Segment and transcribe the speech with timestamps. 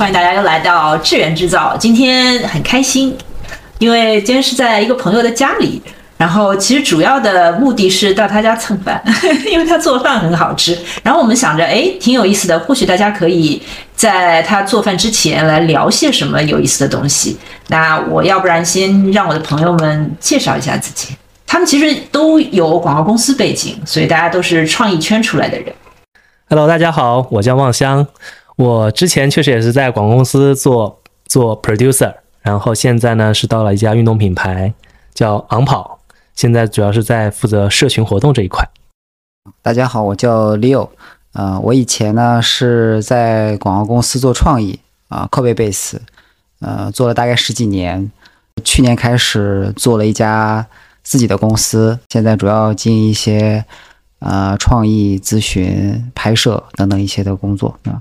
[0.00, 1.76] 欢迎大家又来到智源制造。
[1.76, 3.16] 今天很开心，
[3.78, 5.80] 因为今天是在一个朋友的家里。
[6.16, 9.00] 然后其实主要的目的是到他家蹭饭，
[9.46, 10.76] 因为他做饭很好吃。
[11.04, 13.62] 然后我们想着，哎，挺有意思的，或许大家可以
[13.94, 17.38] 在他做饭之前来聊些什么有意思的东西。
[17.68, 21.14] 那我要不然先让我的朋友们介绍一下自己，
[21.46, 25.72] 他们其实都有广告公司背景，所以大家都是创意圈出来的人。
[26.48, 28.04] Hello，大家好，我叫望香。
[28.56, 34.72] 我之前确实也是在广告公司做做 producer，然后现在呢是到了一家运动品牌
[35.12, 35.98] 叫昂跑，
[36.36, 38.64] 现在主要是在负责社群活动这一块。
[39.60, 40.88] 大家好，我叫 Leo，
[41.32, 45.96] 呃，我以前呢是在广告公司做创意啊，Copy Base，
[46.60, 48.10] 呃，做了大概十几年，
[48.62, 50.64] 去年开始做了一家
[51.02, 53.64] 自己的公司，现在主要经营一些
[54.20, 58.00] 呃创意咨询、拍摄等等一些的工作啊。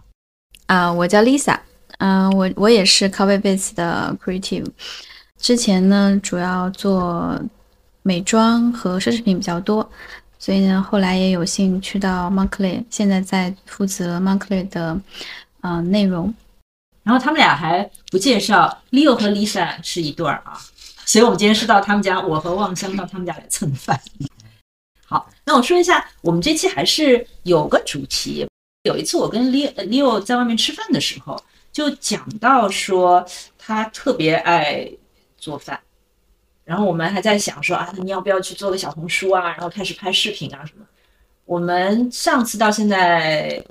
[0.66, 1.58] 啊、我叫 Lisa，
[2.00, 4.66] 嗯、我我也是 Copy Base 的 Creative，
[5.38, 7.40] 之前呢主要做
[8.02, 9.88] 美妆和奢侈品比较多，
[10.40, 15.00] 所以呢后来也有幸去到 Moncler，现在在负责 Moncler 的
[15.62, 16.34] 呃内容。
[17.04, 20.58] 然后他们俩还不介绍，Leo 和 Lisa 是一对儿啊，
[21.06, 24.00] 所以我们今天是到他们家，我和望香到他们家来蹭饭。
[25.06, 28.48] 好，那我说一下，我们这期还是有个主题。
[28.84, 33.26] 有一次我跟 Leo Leo 在外面吃饭的时候，就讲到说
[33.58, 34.92] 他特别爱
[35.38, 35.80] 做饭，
[36.66, 40.86] 然后我们还在想说啊，你要不要去做个小红书啊，然后开始拍视频啊什么。
[41.46, 43.64] 我们上次到现在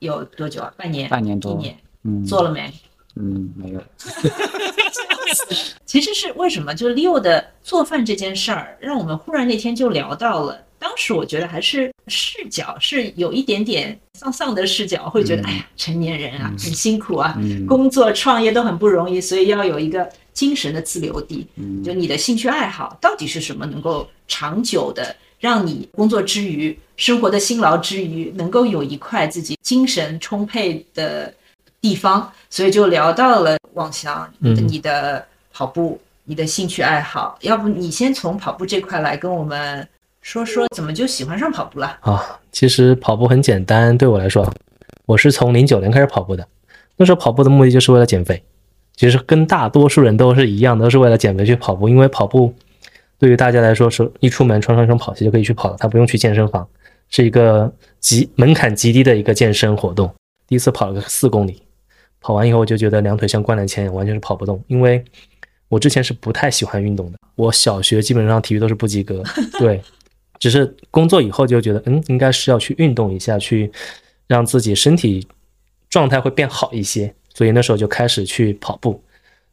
[0.00, 0.74] 有多久啊？
[0.76, 1.08] 半年？
[1.08, 1.78] 半年多一年？
[2.02, 2.72] 嗯，做了没？
[3.14, 3.80] 嗯，没有。
[5.86, 6.74] 其实是为什么？
[6.74, 10.65] 就是 Leo 的做饭这件事儿，让我们忽然那天就聊到了。
[10.78, 16.58] 当时我觉得还是视角是有一点点丧丧的视角，会觉得、嗯哎呀，成年人啊，嗯。
[16.58, 17.66] 很辛苦啊，嗯。
[17.66, 21.46] 工作创业都很不容易，所以要有一个精神的自留地。
[21.56, 21.82] 嗯。
[21.82, 31.32] 就你的兴趣爱好到底是什么，能够长久的让你工作之余、生活的辛劳之余，能够有一块自己精神充沛的
[31.80, 34.54] 地方，所以就聊到了望乡，嗯。
[34.68, 39.86] 你的跑步，你的兴趣爱好，要不你先从跑步这块来跟我们
[40.26, 41.98] 说说，怎么就喜欢上跑步了？
[42.00, 44.52] 啊，其实跑步很简单，对我来说，
[45.04, 46.44] 我是从零九年开始跑步的。
[46.96, 48.42] 那时候跑步的目的就是为了减肥，
[48.96, 51.88] 其实跟大多数人都是一样，都是为了减肥去跑步。
[51.88, 52.52] 因为跑步
[53.20, 56.68] 对于大家来说是一出门穿上一双跑鞋就可以去跑了，他不用去健身房，
[57.08, 60.12] 是一个极门槛极低的一个健身活动。
[60.48, 61.62] 第一次跑了个四公里，
[62.20, 65.04] 跑完以后我就觉得两腿像灌了铅，完全是跑不动，因为
[65.68, 69.22] 我之前是不太喜欢运动的，我小学基本上体育都是不及格，
[69.60, 69.80] 对。
[70.38, 73.70] 只是工作以后就觉得，嗯，应该是要去运动一下，去
[74.26, 75.26] 让自己身体
[75.88, 77.14] 状态会变好一些。
[77.34, 79.02] 所以那时候就开始去跑步。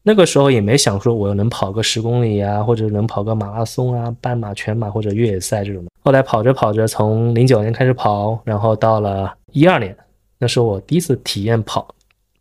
[0.03, 5.91] 那个时候也没想说我能跑个十公里啊，或者能跑个马拉松啊、半马、全马或者越野赛这种的。
[6.01, 9.95] 后来跑着跑着，从零九年开始跑，然后到了一二年，
[10.39, 11.87] 那是我第一次体验跑，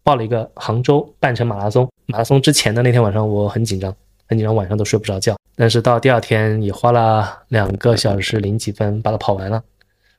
[0.02, 1.88] 报了一个杭州半程马拉松。
[2.06, 3.94] 马拉松之前的那天晚上，我很紧张，
[4.26, 5.36] 很紧张，晚上都睡不着觉。
[5.62, 9.62] 但是到第二天也花了两个小时零几分把它跑完了，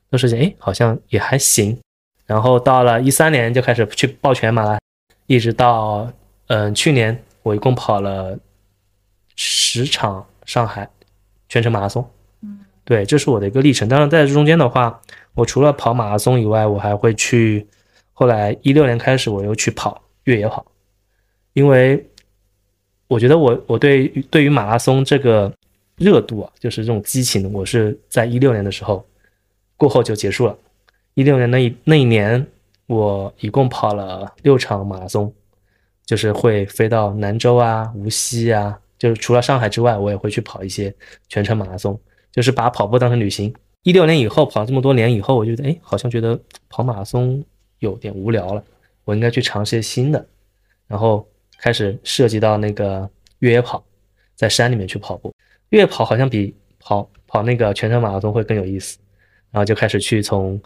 [0.08, 1.78] 那时间哎好像也还行。
[2.24, 4.78] 然后到了一三年就开始去报全马了，
[5.26, 6.10] 一直到
[6.46, 8.38] 嗯、呃去年我一共跑了
[9.36, 10.88] 十场上海
[11.50, 12.08] 全程马拉松。
[12.40, 13.86] 嗯，对，这是我的一个历程。
[13.86, 14.98] 当然在这中间的话，
[15.34, 17.68] 我除了跑马拉松以外，我还会去。
[18.14, 20.64] 后来一六年开始，我又去跑越野跑，
[21.52, 22.08] 因为
[23.08, 25.52] 我觉得我我对对于马拉松这个
[25.96, 29.06] 热度啊，就是这种激情，我是在一六年的时候
[29.76, 30.56] 过后就结束了。
[31.14, 32.44] 一六年那一那一年，
[32.86, 35.32] 我一共跑了六场马拉松，
[36.04, 40.92] 就是会飞到兰州啊、无锡啊，就是除了上海之外，我也会去跑一些
[41.28, 41.98] 全程马拉松，
[42.32, 43.54] 就是把跑步当成旅行。
[43.84, 47.44] 一六年以后跑了这么多年以后，我觉得哎，好像觉得跑马拉松
[47.78, 48.64] 有点无聊了，
[49.04, 50.26] 我应该去尝试些新的，
[50.88, 51.28] 然后
[51.58, 53.08] 开始涉及到那个
[53.38, 53.84] 越野跑，
[54.34, 55.34] 在山里面去跑步。
[55.70, 58.98] 越野跑好像比跑跑那个全程马拉松会更有意思，
[59.50, 60.60] 然后就开始去从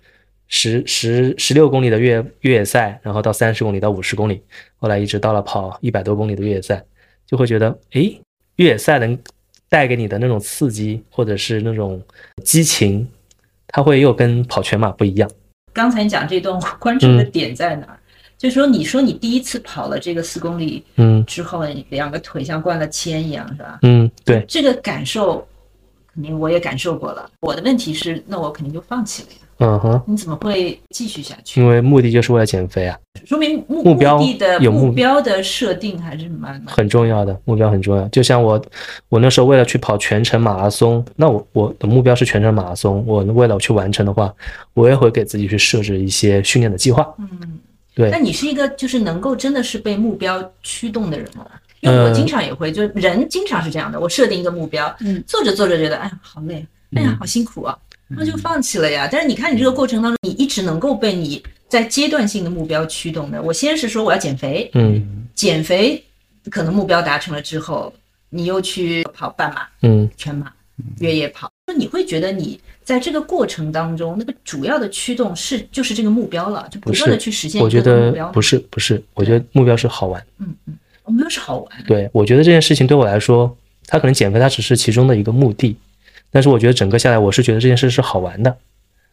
[0.49, 4.43] 十十十六公里的越越野赛，然后到三十公里到五十公里，
[4.77, 6.85] 后来一直到了跑一百多公里的越野赛，
[7.27, 8.21] 就会觉得诶，
[8.57, 9.19] 越野赛能
[9.69, 12.03] 带给你的那种刺激或者是那种
[12.45, 13.07] 激情，
[13.69, 15.31] 它会又跟跑全马不一样。
[15.73, 17.98] 刚才你讲这段，我关注的点在哪儿？
[18.39, 23.81] 就说，你说你第一次跑了这个四公里嗯之后，你两个腿像灌了铅一样，是吧？
[23.83, 25.45] 嗯，对，这个感受
[26.15, 27.29] 肯定我也感受过了。
[27.41, 29.37] 我的问题是，那我肯定就放弃了呀。
[29.61, 31.61] 嗯哼，你怎么会继续下去？
[31.61, 32.97] 因为目的就是为了减肥啊，
[33.27, 38.07] 说明目目标的的有目目标的设定还是蛮蛮很重要的，目标很重要。
[38.11, 38.65] 就像我，
[39.09, 44.33] 我那时候为了去跑全程马拉松，那我我的目标是全程马拉松，我为了去完成的话，
[44.75, 47.05] 我也会给自己去设置一些训练的计划。
[47.19, 47.59] 嗯。
[47.99, 48.11] 对。
[48.11, 51.45] 那你是一个就是能够真的是被目标驱动的人吗？
[51.81, 56.65] 因为我呃经常也会，就是人经常是这样的，我设定一个目标，嗯，做着做着觉得，哎呀，好累，
[56.95, 59.09] 哎呀，好辛苦啊，那就放弃了呀。
[59.11, 63.43] 但是你看你这个过程当中，你一直能够被你在阶段性的目标驱动的。
[63.43, 65.27] 我先是说我要减肥，嗯。
[65.35, 66.03] 减肥
[66.51, 67.95] 可能目标达成了之后，
[68.29, 70.51] 你又去跑半马、嗯，全马、
[70.99, 78.11] 越野跑，那你会觉得你在这个过程当中，那个主要的驱动是就是这个目标了，就不不断的去实现一我觉得。
[78.33, 80.25] 不是不是，我觉得目标是好玩。
[80.39, 80.75] 嗯嗯，
[81.05, 81.85] 目标是好玩。
[81.87, 83.55] 对我觉得这件事情对我来说，
[83.87, 85.77] 它可能减肥它只是其中的一个目的，
[86.31, 88.57] 但是我觉得整个下来，我是觉得这件事是好玩的，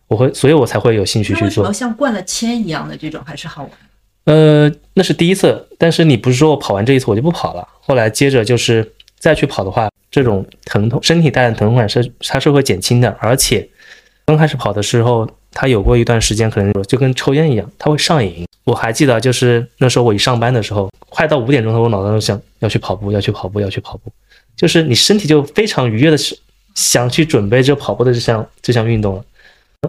[0.07, 1.73] 我会，所以我才会有兴趣去做那为什么。
[1.73, 3.71] 像灌了铅一样的这种还是好玩？
[4.23, 8.94] 呃，那是第一次，但是你不是说我跑完这一次我就不跑了，后来接着就是
[9.25, 13.67] 再去跑的话，这种疼痛身体带来的疼痛感是它是会减轻的，而且
[14.27, 18.45] 刚开始跑的时候，它有过一段时间可能就跟抽烟一样，它会上瘾。
[18.65, 24.11] 我还记得就是那时候我一上班的时候，快到五点钟的时候，我脑袋就想要去跑步，要去跑步，要去跑步，
[24.55, 26.17] 就是你身体就非常愉悦的
[26.75, 29.25] 想去准备这跑步的这项这项运动了。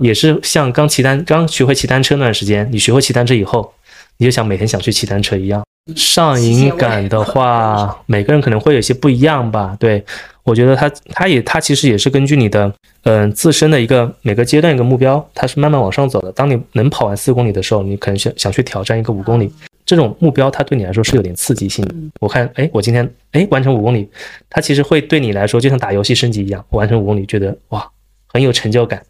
[0.01, 3.75] 也是像刚骑单刚学会骑单车那段时间，你学会骑单车以后，
[4.17, 5.63] 你就想每天想去骑单车一样。
[5.95, 9.77] 上瘾感的话，每个人可能会有些不一样吧。
[9.79, 10.05] 对
[10.43, 12.67] 我觉得它它也它其实也是根据你的
[13.05, 16.33] 嗯、呃自身的一个每个阶段一个目标，它是慢慢往上走的。
[16.33, 19.53] 当你能跑完四公里的时候，你可能想想去挑战一个五公里，
[19.85, 21.95] 这种目标它对你来说是有点刺激性的。
[22.21, 24.09] 我看哎，我今天哎完成五公里，
[24.51, 27.89] 它其实会对你来说就像打游戏升级一样，我完成五公里觉得哇
[28.33, 29.01] 很有成就感。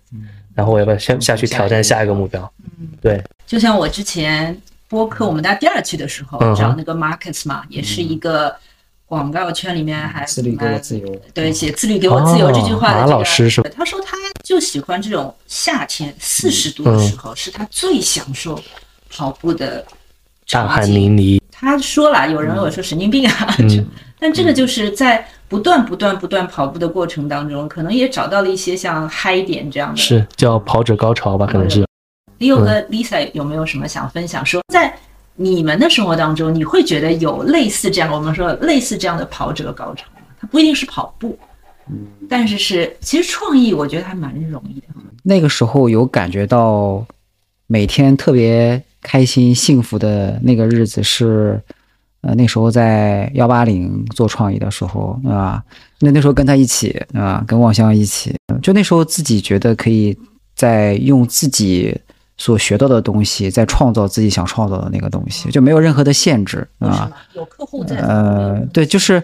[0.55, 2.51] 然后我要不要下下去挑战下一个目标？
[3.03, 4.57] 对，就像我之前
[4.89, 8.55] 播客我们家第二期的时候找那个 Marcus 嘛，也是一个
[9.05, 11.21] 广告圈里面还自律给我自由。
[11.35, 18.61] 对，写“自律给我自由”这句话的老师是吧他说他就喜欢这种夏天四十度的时候，是他最享受
[19.11, 19.85] 跑步的
[20.51, 20.95] 大汗场景。
[20.95, 21.41] 淋漓。
[21.51, 23.57] 他说了，有人我说神经病啊，
[24.21, 29.97] 但这个就是在不断不断不断跑步的过程当中，可能也找到了一些像嗨点这样的。
[29.97, 31.47] 是叫跑者高潮吧？
[31.47, 31.85] 可能是。
[32.39, 34.45] Leo 和 Lisa 有没有什么想分享？
[34.45, 34.95] 说在
[35.35, 40.23] 你们的生活当中，你会觉得有类似这样，我们说类似这样的跑者高潮吗？
[40.41, 41.39] 它不一定是跑步，
[41.89, 44.87] 嗯但是是其实创意，我觉得还蛮容易的。
[45.23, 47.05] 那个时候有感觉到
[47.67, 51.61] 每天特别开心幸福的那个日子是，
[52.21, 55.63] 呃，那时候在幺八零做创意的时候啊，
[56.01, 60.17] 那那时候跟他一起啊，跟望乡一起，就那时候自己觉得可以
[60.55, 61.97] 在用自己
[62.39, 67.11] 所学到的东西，在创造自己想创造的那个东西，就没有任何的限制啊。
[67.35, 67.97] 有客户在？
[67.97, 69.23] 呃，对，就是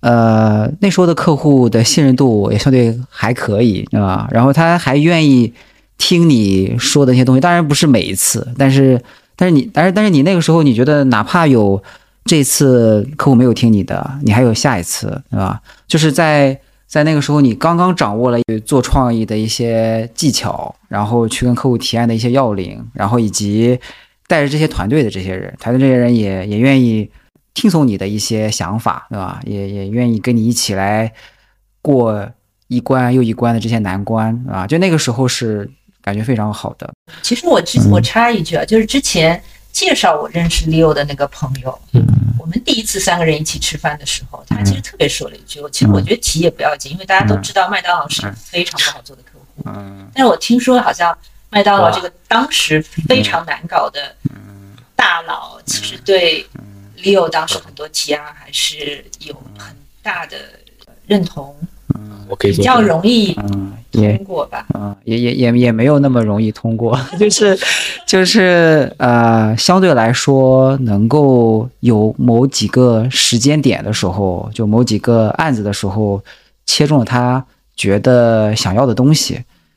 [0.00, 5.52] 呃那时候的客户的信任度也相对还可以啊，然后他还愿意
[5.98, 9.00] 听你说的那些东西，当然不是每一次，但是
[9.36, 11.82] 但是你但是但是你那个时候你觉得哪怕有
[12.24, 15.60] 这次客户没有听你的，你还有下一次，对吧？
[15.88, 16.58] 就是在
[16.92, 23.80] 在那个时候你刚刚掌握了做创意的一些技巧，然后去跟客户提案的一些要领，然后以及
[24.26, 27.10] 带着这些团队的这些人，团队这些人也也愿意。
[27.54, 29.38] 听从你的一些想法，对吧？
[29.44, 31.12] 也 也愿意跟你一起来
[31.82, 32.26] 过
[32.68, 34.66] 一关又一关的这些难关啊！
[34.66, 35.70] 就那个时候是
[36.00, 36.90] 感觉非常好的。
[37.20, 39.38] 其实我之嗯我插一句啊，就是之前
[39.70, 42.02] 介绍我认识 Leo 的那个朋友，嗯，
[42.42, 50.10] 我们第一次三个人一起吃饭的时候，他其实特别说了一句，我其实我觉得提也不要紧，因为大家都知道麦当劳是非常不好做的客户，嗯。
[50.12, 51.16] 但是我听说好像
[51.50, 54.12] 麦当劳这个当时非常难搞的
[54.96, 56.44] 大佬，其实对
[56.98, 60.36] Leo 当时很多提案还是有很大的
[61.06, 61.56] 认同，
[62.28, 62.62] 我可以做。
[62.62, 63.72] 比较容易嗯，
[64.16, 64.66] 通过吧。
[64.74, 67.58] 嗯，也也也也没有那么容易通过， 就是
[68.06, 76.22] 就是呃，相对来说能够有某几个时间点的时候，就某几个案子的时候，
[76.64, 77.44] 切中了他
[77.76, 79.34] 觉得想要的东西，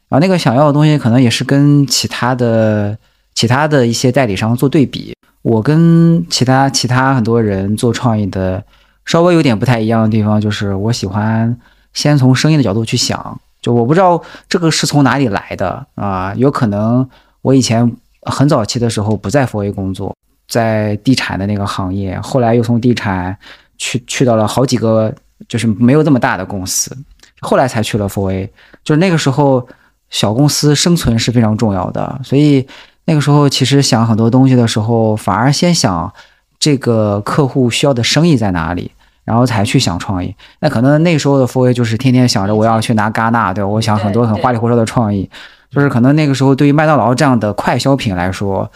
[0.07, 2.97] 然后那个想要的东西可能也是跟其他的
[3.33, 5.13] 其他的一些代理商做对比。
[5.41, 8.63] 我跟其他其他很多人做创意的
[9.05, 11.55] 稍微有点不太一样的地方，就是我喜欢
[11.95, 17.09] 先从生意的角度去想，就我不知道这个是从哪里来的啊，有可能
[17.41, 20.15] 我以前很早期的时候不在佛 A 工作，
[20.47, 23.35] 在地产的那个行业，后来又从地产
[23.77, 25.11] 去去到了好几个
[25.47, 26.95] 就是没有这么大的公司，
[27.39, 28.51] 后来才去了佛 A，
[28.83, 29.67] 就是那个时候
[30.09, 32.67] 小公司生存是非常重要的，所以
[33.05, 36.11] 那个时候其实想很多东西的时候，反而先想
[36.59, 38.91] 这个客户需要的生意在哪里，
[39.25, 40.33] 然后才去想创意。
[40.59, 45.29] 那可能那时候的 f o 就是天天想着我要去拿戛纳，对我想很多很花里胡哨的创意，
[45.71, 48.71] 就是可能那个时候对于麦当劳这样的快消品来说，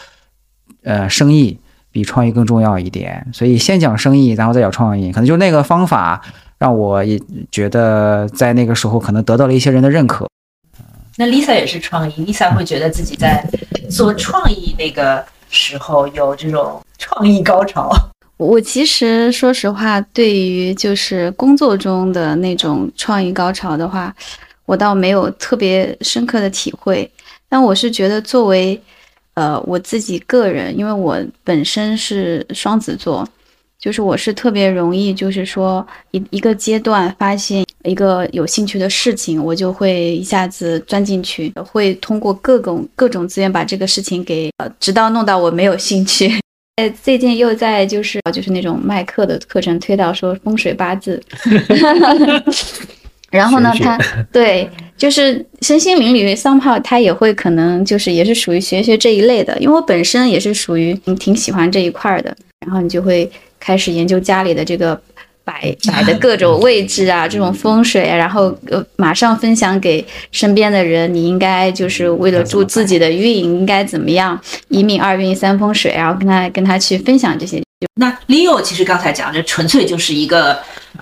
[0.83, 1.57] 呃，生意
[1.91, 6.21] 比创意更重要一点，所以先讲生意，然后再讲创意，可能就那个方法
[6.57, 7.19] 让我也
[7.51, 10.27] 觉得在那个时候可能得到了一些人的认可。
[11.17, 13.45] 那 Lisa 也是创意，Lisa 会觉得自己在
[13.89, 17.91] 做创意那个时候有这种创意高潮。
[18.39, 24.15] 我其实说实话，对于就是工作中的那种创意高潮的话，
[24.65, 27.09] 我倒没有特别深刻的体会。
[27.49, 28.81] 但我是觉得，作为
[29.33, 33.27] 呃我自己个人，因为我本身是双子座。
[33.77, 46.29] 就是我是特别容易，就是说一一个阶段发现一个有兴趣的事情，我就会一下子钻进去，会通过各种各种资源把这个事情给，呃，直到弄到我没有兴趣。
[46.79, 51.21] 呃，最近又在就是就是那种卖课的课程推到说风水八字，
[53.29, 53.97] 然后呢，他
[54.31, 62.33] 对就是身心灵领域桑炮，他也会可能就是也是属于学学这一类的，因为我本身也是属于挺喜欢这一块的，
[62.65, 63.29] 然后你就会。
[63.61, 64.97] 开始研究家里的这个
[65.49, 71.11] 摆摆的各种位置啊，这种风水啊，然后呃，马上分享给身边的人。
[71.11, 74.39] 你应该就是为了助自己的运，应该怎么样？
[74.67, 77.59] 一命二运三风水，然后跟他跟他去分享这些。
[77.95, 80.59] 那 Leo 其实刚才讲，这纯粹就是一个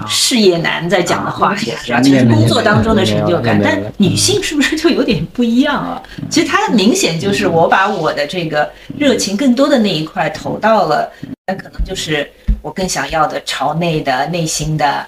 [0.07, 1.71] 事业男在讲的话题，
[2.03, 3.59] 就是工作当中的成就感。
[3.63, 6.01] 但女性是不是就有点不一样啊？
[6.29, 11.11] 其实它明显就是我把我的这个热情更多的那一块投到了，
[11.47, 12.29] 那可能就是。
[12.63, 15.05] 我更想要的朝内的内心的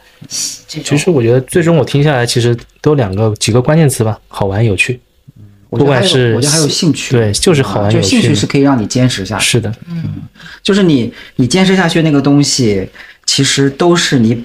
[0.65, 0.85] 这种。
[0.85, 4.97] 其实我觉得最终我听下来，其实都两个几个关键词吧，好玩有趣。
[5.69, 8.07] 不管是我觉得还有兴趣，对，就是好玩有趣。
[8.07, 9.43] 兴趣是可以让你坚持下去。
[9.43, 10.21] 是的，嗯，
[10.63, 12.87] 就是你你坚持下去那个东西，
[13.25, 14.41] 其实都是你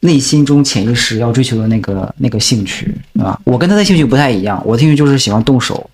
[0.00, 3.38] 内心中潜意识要追求的那个那个兴趣，对吧？
[3.44, 5.88] 我跟他的兴趣不太一样，我的兴趣就是喜欢动手。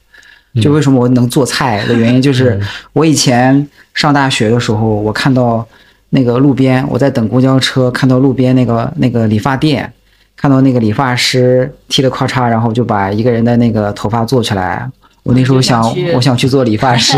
[0.62, 2.60] 就为什么我能做菜的原因，就是
[2.92, 5.66] 我以前上大学的时候，我看到。
[6.10, 9.92] 那个路边，我在等公交车，看到路边那个那个理发店，
[10.38, 14.90] 看到那个理发师剃了咔嚓，然后就把一个人的那个头发做起来。
[15.28, 17.14] 我那时候想，我想去做理发师，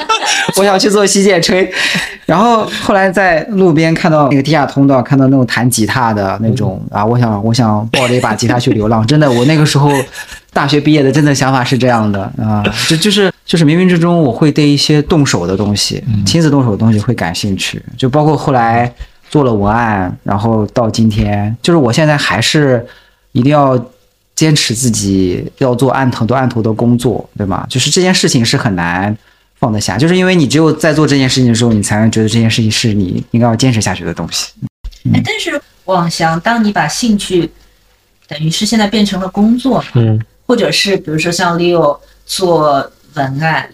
[0.58, 1.72] 我想去做洗剪吹。
[2.26, 9.06] 然后后来在路边看到那个地下通道，看到那种弹吉他的那种啊，我想我想抱着一把吉他去流浪。
[9.06, 9.90] 真的，我那个时候
[10.52, 17.82] 大学毕业的，真的想法是这样的啊，就就是就是冥冥之中我会对一些动手的东西，亲自动手的东西会感兴趣。
[17.96, 18.92] 就包括后来
[19.30, 22.84] 做了文案，然后到今天，就是我现在还是
[23.32, 23.82] 一定要。
[24.36, 27.66] 坚持自己要做按头多案头的工作，对吗？
[27.68, 29.16] 就是这件事情是很难
[29.58, 34.52] 放得下，就是因为你只有在做这件事情的时候，你才能觉得这件事情是你应该要坚持下去的东西。
[35.14, 37.50] 哎，但是妄想，当你把兴趣
[38.28, 43.68] 等于是现在变成了工作，嗯，或者是比如说像 Leo 做文案，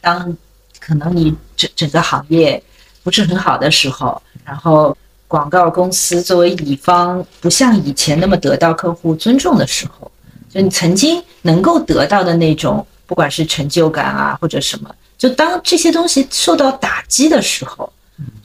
[0.00, 0.36] 当
[0.78, 2.62] 可能你整整个行业
[3.02, 4.96] 不是很好的时候，然后。
[5.28, 10.10] 广告公司作为乙方，不像以前那么得到客户尊重的时候，
[10.48, 17.92] 就你曾经能够得到的那种，不管是成就感啊，或者什么，就当这些东西受到打击的时候，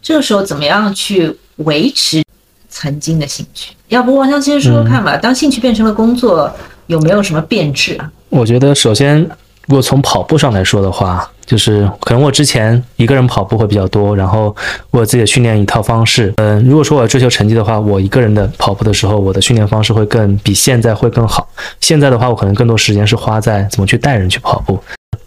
[0.01, 2.23] 这个时候怎么样去维持
[2.69, 3.73] 曾经的兴趣？
[3.89, 6.51] 要不王强先说说看吧，当兴趣变成了工作，
[6.87, 8.11] 有没有什么变质啊？
[8.29, 9.29] 我觉得首先，
[9.71, 11.25] 如果从跑步上来说的话。
[11.43, 14.55] 就是可能我之前一个人跑步会比较多，然后
[14.89, 16.33] 我自己的训练一套方式。
[16.37, 21.45] 嗯，如果说我要追求成绩的话，我一个人的跑步的时候，我的训练方式会更比现在会更好。
[21.81, 24.79] 现在的话，我可能更多时间是花在怎么去带人去跑步，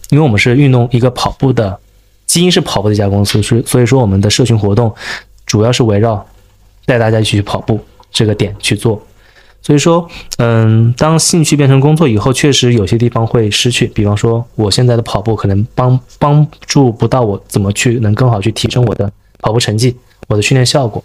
[0.09, 1.79] 因为我们是运动一个跑步的
[2.25, 4.91] 基因是跑步的一家公司，所以所以说我们的社群活动
[5.45, 6.25] 主要是围绕
[6.87, 7.79] 带大家一起去跑步
[8.11, 8.99] 这个点去做。
[9.65, 10.07] 所以说，
[10.37, 13.87] 嗯，当兴趣变成工作以后，确实有些地方会失去。
[13.87, 19.97] 比方说，我现在的跑步可能帮帮助不到我怎么去能更好去提升我的跑步成绩，
[20.29, 21.03] 我的训练效果。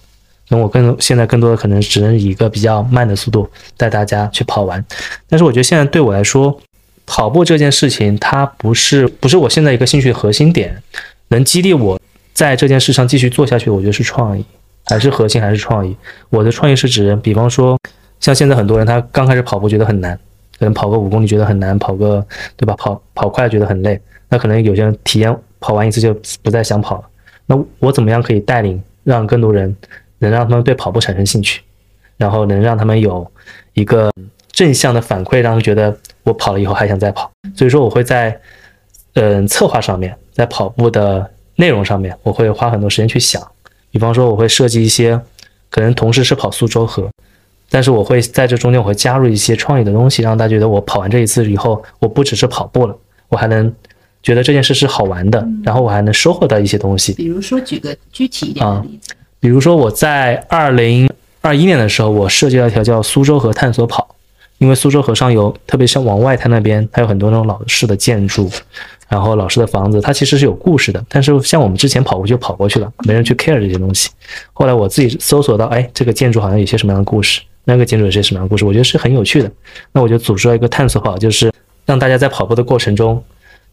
[0.50, 4.84] 那我更现在更多的可能只能以一个比较慢的速度带大家去跑完。
[5.30, 6.60] 但是我觉得现在对我来说，
[7.06, 10.84] 跑步这件事情它不是不是我现在一个兴趣的核心点，
[11.30, 11.98] 能激励我
[12.34, 13.70] 在这件事上继续做下去。
[13.70, 14.44] 我觉得是创意，
[14.84, 15.96] 还是核心还是创意？
[16.30, 17.80] 我的创意是指，比方说。
[18.20, 20.18] 像现在很多人，他刚开始跑步觉得很难，
[20.58, 22.26] 可能跑个五公里觉得很难，跑个
[22.58, 22.76] 对吧？
[22.78, 24.00] 跑跑快觉得很累。
[24.30, 27.04] 那可能有些人体验跑完一次就不再想跑了。
[27.46, 29.76] 那我怎么样可以带领让更多人
[30.20, 31.62] 能让他们对跑步产生兴趣，
[32.18, 33.26] 然后能让他们有
[33.74, 34.12] 一个
[34.52, 38.40] 正向的反馈，让他们觉得我跑了以后还想再跑，所以说我会在
[39.14, 43.42] 嗯策划上面，在跑步的内容上面，我会花很多时间去想。
[43.92, 45.20] 比方说，我会设计一些
[45.72, 47.10] 可能同时是跑苏州河，
[47.70, 52.96] 但是我会在这中间我会加入一些创意的东西，让大家觉得我跑完这一次以后，我不只是跑步了，
[53.30, 53.72] 我还能
[54.22, 57.14] 觉得这件事是好玩的，然后我还能收获到一些东西。
[57.14, 61.10] 比如说，举个具体一点的例子，比如说我在二零
[61.42, 64.16] 二一年的时候，我设计了一条叫苏州河探索跑，
[64.58, 68.52] 因为苏州河上游，特别像往外滩那边，它有很多那种老式的建筑，
[69.08, 71.02] 然后老式的房子，它其实是有故事的。
[71.08, 74.10] 但是像我们之前跑过去就跑过去了，没人去 care 这些东西。
[74.52, 79.52] 后来我自己搜索到，哎，这个建筑好像有些什么样的故事，那个建筑有些什么样的故事，我觉得是很有趣的。
[79.92, 81.54] 那我就组织了一个探索跑，就是
[81.86, 83.24] 让大家在跑步的过程中，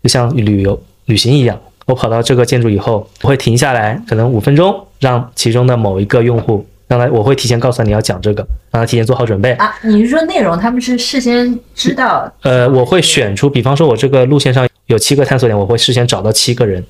[0.02, 1.58] 就像旅游旅行一样。
[1.86, 9.52] 我跑到这个建筑以后，我会停下来，可能五分钟，让其中的某一个用户，让他，我会提前告诉他你要讲这个，让他提前做好准备。
[9.52, 12.30] 啊，你是说内容他们是事先知道？
[12.42, 16.84] 呃，我会选出，比方说我这个路线上有七个探索点，我会事先找到七个人，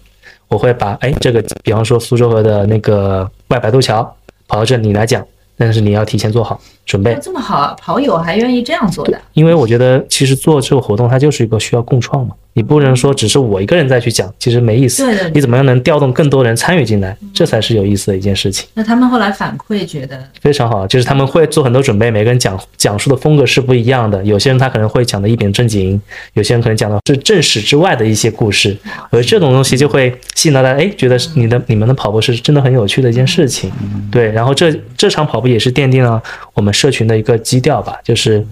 [0.49, 4.03] 我会把哎这个，比方说苏州河的那个外白渡桥
[4.49, 5.23] 跑到这，你来讲，
[5.59, 7.19] 但是你要提前做好准备。
[7.21, 9.21] 这么好，跑友还愿意这样做的？
[9.35, 12.35] 因为我觉得其实做这个活动，它就是一个需要共创嘛。
[12.55, 15.05] 你不能说只是我一个人再去讲，其实没意思。
[15.05, 18.67] 对的你怎么样能调动更多人参与进来，这才是有意思的一件事情。
[18.73, 24.25] 那他们后来反馈觉得，非常好，就是他们会做很多准备，每个人讲讲述的风格是不一样的。
[24.25, 26.01] 有些人他可能会讲的一本正经，
[26.33, 28.75] 有些人可能讲的是正史之外的一些故事，
[29.11, 33.71] 而这种东西就会吸引到大家，哎，觉得你的你们的跑步是真的很有趣的一件事情。
[34.11, 36.23] 对，然后这这场跑步也是奠定了
[36.55, 38.47] 我们社群的一个基调吧，就是。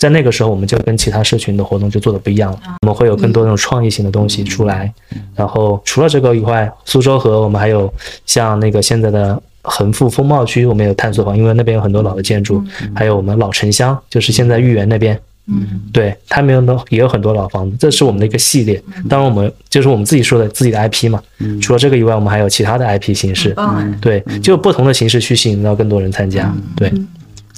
[0.00, 2.58] 在那个时候，我们就跟其他社群的活动就做的不一样了。
[2.80, 4.90] 我们会有更多那种创意性的东西出来。
[5.36, 7.92] 然后除了这个以外，苏州河我们还有
[8.24, 18.82] 像那个现在的横幅风貌区，我们有探索房，因为那边有很多老的建筑，还有我们老城乡，就是现在豫园那边，嗯，对，他们有也有很多老房子，这是我们的一个系列。
[19.06, 21.22] 当然，我们就是我们自己说的自己的 IP 嘛。
[21.60, 23.54] 除了这个以外，我们还有其他的 IP 形式，
[24.00, 26.50] 对，就不同的形式去吸引到更多人参加。
[26.74, 26.90] 对，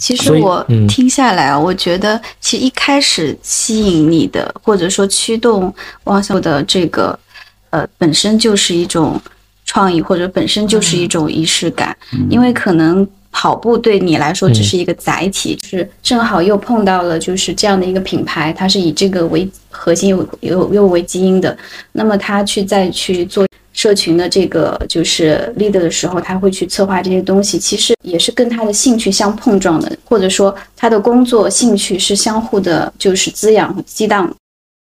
[0.03, 0.87] 其实我嗯。
[0.89, 5.73] 听下来啊，我觉得其实一开始吸引你的，或者说驱动
[6.05, 7.17] 汪小的这个，
[7.71, 9.21] 呃，本身就是一种
[9.65, 11.97] 创意，或者本身就是一种仪式感，
[12.29, 13.07] 因为可能。
[13.35, 21.57] 跑步对你来说只是一个载体，就是正好又碰到了就是这样的一个品牌，它是以这个为核心又又又为基因的，
[21.93, 34.35] 那么他去再去做社群的这个就是 leader 的时候，他会去策划这些东西，其实也是跟他的兴趣相碰撞的，或者说他的工作兴趣是相互的，就是滋养和激荡。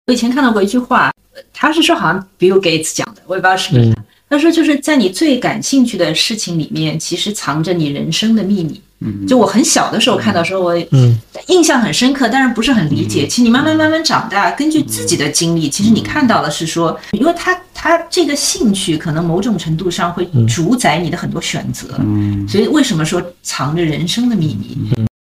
[0.07, 4.03] 我以前看到过一句话，呃他是说好像 Bill Gates 讲的，我也不知道是不是他。
[4.29, 8.81] 他说就是在你最感兴趣的事情里面，其实藏着你人生的秘密。
[9.27, 11.17] 就我很小的时候看到时候，我嗯。
[11.47, 13.25] 印象很深刻，但是不是很理解。
[13.25, 21.87] 其实你慢慢慢慢长大，根据自己的经历，其实你看到的是说，因为他他这个兴趣可能某种程度上会主宰你的很多选择。
[21.99, 22.47] 嗯。
[22.47, 24.77] 所以为什么说藏着人生的秘密？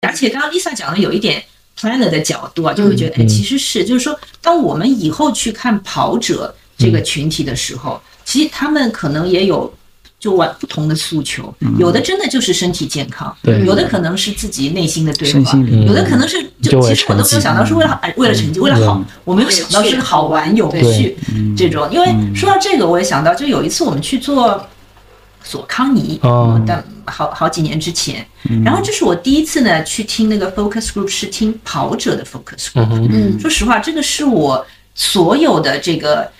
[0.06, 1.42] 而且刚刚 Lisa 讲的有一点
[1.78, 9.70] planner 的角度啊，就会觉得，哎，其实是就是说，当我们以后去看跑者这个群体的时候，其实他们可能也有。
[10.24, 13.62] 就玩不同的诉求，有的真的就是身体健康，对。
[13.66, 21.14] 有的可能是自己内心的对话，有的可能是就其实我都没有想到是为了哎为了成绩，为了好嗯，我没有想到是好玩有趣
[21.54, 21.86] 这种。
[21.92, 24.66] 因为说到这个，我也想到，就有一次我们去做
[25.42, 26.58] 索康尼，哦。
[26.66, 28.26] 但好好几年之前，
[28.64, 32.88] 然后这是我第一次呢去听那个 focus group，是听跑者的 focus group。
[33.10, 36.30] 嗯说实话，这个是我所有的这个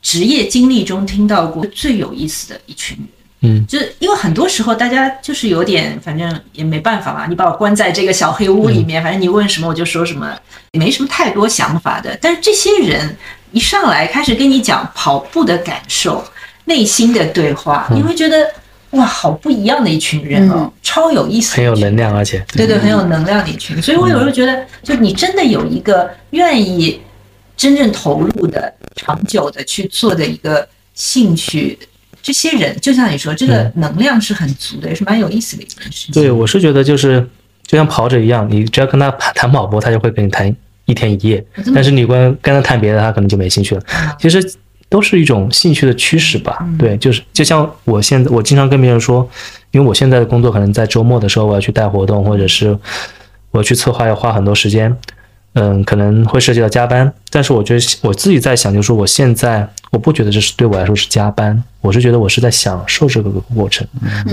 [0.00, 3.06] 职业经历中听到过最有意思的一群人。
[3.40, 10.36] 嗯就是因为很多时候大家就是有点，反正也没办法嘛，你把我关在这个小黑屋里面，反正你问什么我就说什么，
[10.72, 12.18] 也没什么太多想法的。
[12.20, 13.16] 但是这些人
[13.52, 16.24] 一上来开始跟你讲跑步的感受、
[16.64, 18.50] 内心的对话，你会觉得
[18.90, 21.94] 哇，好不一样的一群人哦，超有意思，很有能。
[21.94, 23.80] 量，而且对对，很有能量的一群。
[23.80, 27.00] 所以我有时候觉得，就你真的有一个愿意
[27.56, 31.78] 真正投入的、长久的去做的一个兴趣，
[32.28, 36.12] 这些人就像你说，这个能量是很足的，也是蛮有意思的一件事情。
[36.12, 37.26] 对，我是觉得就是
[37.66, 41.42] 就像跑者一样，你只要跟他谈跑步，他就会跟你谈一天一夜。
[41.74, 43.82] 但是你跟跟他谈别的，他可能就没兴趣了。
[44.20, 44.46] 其实
[44.90, 46.62] 都是一种兴趣的驱使吧。
[46.78, 49.26] 对，就是就像我现在，我经常跟别人说，
[49.70, 52.78] 因为我现在的工作可能在周末的时候我要去带活动，或者是
[53.52, 54.94] 我去策划要花很多时间，
[55.54, 57.12] 嗯，可能会涉及到加班。
[57.30, 63.86] 但是我觉得我自己在想，就是说我现在我不觉得这是对我来说是加班，我是觉得我是在享受这个过程。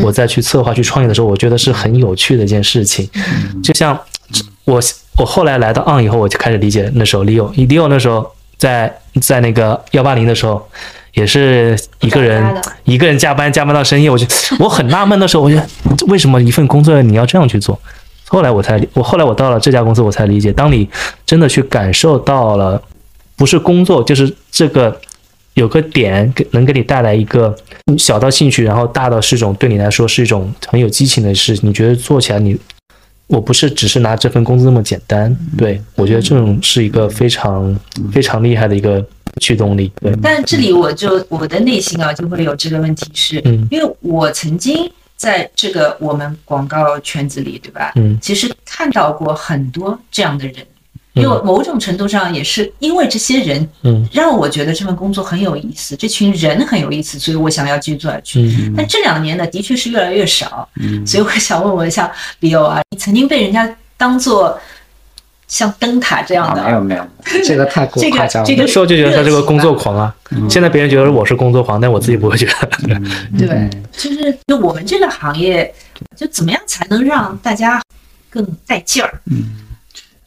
[0.04, 3.10] 我在去策划、去创业的时候，我觉得是很有趣的一件事情。
[3.64, 4.00] 就像
[4.66, 4.80] 我
[5.18, 10.68] 我后来来到 On 以后，我就开始理解那时候 Leo，Leo 那时候在在那个幺八零的时候，
[11.14, 12.44] 也是一个人
[12.84, 14.28] 一个人加班加班到深夜，我就
[14.60, 15.66] 我很纳闷的时候，我觉得
[16.08, 17.80] 为什么一份工作你要这样去做？
[18.28, 20.88] 后来我才理我后来我到了这家公司，我才理解，当你
[21.26, 22.82] 真的去感受到了，
[23.36, 25.00] 不是工作，就是这个
[25.54, 27.56] 有个点给能给你带来一个
[27.98, 32.58] 小到兴趣，然后大到是一种对你来说是一种很有激情的事，你觉得做起来你。
[33.28, 37.76] 我不是只是拿这份工资那么简单，对我觉得这种是一个非常
[38.12, 39.04] 非常厉害的一个
[39.42, 47.94] 驱动力，对，但这里我就我的内心啊就会有这个问题是，嗯因为我曾经在这个我们广告圈子里，对吧？
[47.96, 48.18] 嗯。
[48.22, 50.58] 其实看到过很多这样的人，
[51.14, 54.08] 因为某种程度上也是因为这些人嗯。
[54.12, 58.42] 让我觉得这份工作很有意思，这群人很有意思，所以我想要继续做下去。
[58.42, 58.74] 嗯。
[58.76, 61.06] 但这两年呢，的确是越来越少，嗯。
[61.08, 64.60] 所以我想问问像李欧啊，你曾经被人家当做
[65.48, 67.08] 像灯塔这样啊，的，没有没有，
[67.44, 68.48] 这个太过 夸张了。
[68.48, 70.14] 这个那时候就觉得他是个工作狂啊，
[70.50, 73.00] 现在别人觉得我是工作狂，但我自己不会觉得，
[73.38, 75.72] 对嗯，就是就我们这个行业，
[76.16, 77.82] 就怎么样才能让大家
[78.30, 79.22] 更带劲儿？
[79.26, 79.62] 嗯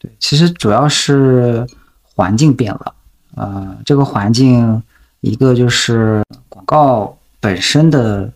[0.00, 1.66] 对，其实主要是
[2.14, 2.94] 环境变了，
[3.34, 4.80] 呃，这个环境
[5.20, 8.30] 一个就是广告本身的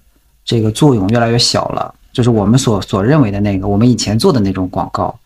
[0.44, 5.16] 这个作用越来越小了，就是我们所所认为的那个我们以前做的那种广告，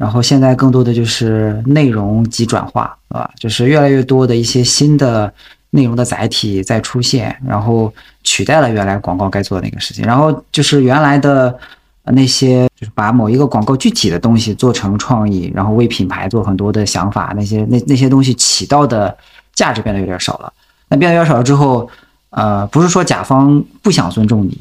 [0.00, 5.30] 然后现在更多的就是内容及转化，啊，就是越来越多的一些新的
[5.68, 7.92] 内容的载体在出现，然后
[8.24, 11.58] 取代了原来广告该做的那个事情，然后就是原来的。
[12.12, 19.16] 那些就是把某一个广告具体的东西做成创意，然后为品牌做很多的想法，那些那那些东西起到的
[19.54, 20.52] 价值变得有点少了。
[20.88, 21.88] 那变得有点少了之后，
[22.30, 24.58] 呃，不是说甲方不想尊重你，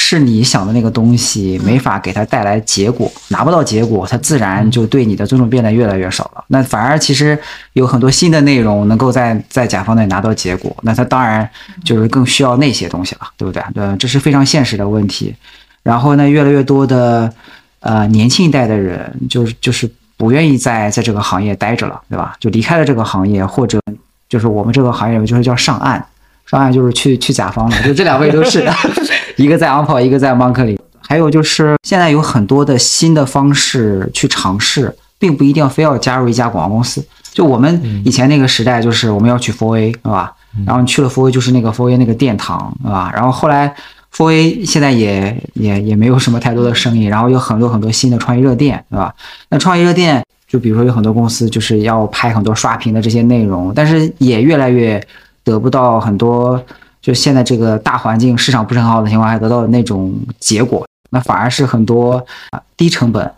[0.00, 6.44] 是你想的那个东西没法给他带来结果，拿不到结果，他自然就对你的尊重变得越来越少了。
[6.46, 7.36] 那反而其实
[7.72, 11.46] 有很多新的内容能够在在甲方那里拿到结果，那他当然
[11.84, 13.60] 就是更需要那些东西了，对不对？
[13.74, 15.34] 对，这是非常现实的问题。
[15.82, 17.32] 然后呢，越来越多的
[17.80, 22.36] 呃年轻一代的人，就是就是不愿意在在这个行业待着了，对吧？
[22.38, 23.80] 就离开了这个行业，或者
[24.28, 26.04] 就是我们这个行业就是叫上岸，
[26.50, 28.66] 上岸就是去去甲方了，就这两位都是，
[29.36, 30.78] 一个在 OnPo，一个在 Monk 里。
[31.00, 37.02] 还有就是现在有很多的新的方式去尝试，并不一定非要加入一家广告公司。
[37.32, 40.34] 就我们以前那个时代，就是我们要去 4A，对吧？
[40.66, 43.10] 然后你去了 4A 就是那个 4A 那个殿堂，对吧？
[43.14, 43.74] 然后后来
[44.14, 49.14] 4A 现在也也也没有什么太多的生意，然后有很多很多新的创意热店，对吧？
[49.48, 55.02] 那创意热店，就比如说有很多公司就是要拍很多刷屏的这些内容，但是也越来越
[55.50, 56.62] 得不到很多，
[57.00, 63.30] 就现在这个大环境市场不是很好的情况下得到的那种结果，那反而是很多啊低成本。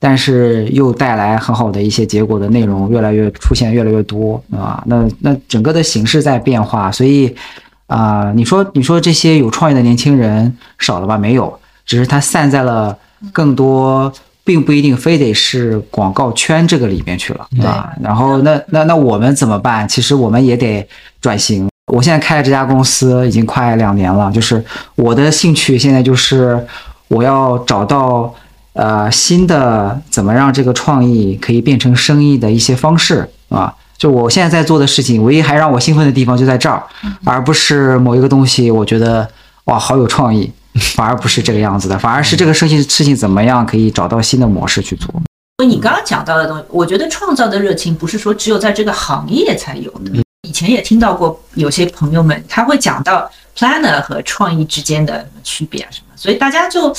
[0.00, 4.80] 但是又带来很好的一些结果的内容，越来越出现越来越多啊。
[4.86, 7.34] 那那整个的形势在变化，所以
[7.88, 11.18] 啊、你说你说这些有创意的年轻人少了吧？
[11.18, 12.96] 没有，只是他散在了
[13.32, 14.12] 更多，
[14.48, 17.92] 并不一定非得是广告圈这个里面去了啊。
[18.02, 19.86] 然后那那那我们怎么办？
[19.86, 20.88] 其实我们也得
[21.20, 21.68] 转型。
[21.92, 26.66] 我现在开了这家公司已经快两年了，就是我的兴趣现在就是
[27.08, 28.34] 我要找到。
[28.74, 33.74] 呃，新的怎么让这个创意可以变成生意的一些方式啊？
[33.96, 36.80] 就我现在在做的事情，唯一还让我兴奋的地方就在这儿，
[37.24, 39.28] 而不是某一个东西，我觉得
[39.64, 40.52] 哇好有创意，
[40.94, 45.08] 反而不是这个样子的，反而是这个事情事情怎么样可以找到新的模式去做。
[45.58, 50.22] 所以你刚刚讲到的东西，我觉得创造的热情不是说只有在这个行业才有的。
[50.42, 56.94] 以前也听到过有些朋友们他会讲到 planner 和创意之间的区别啊什么，所以大家就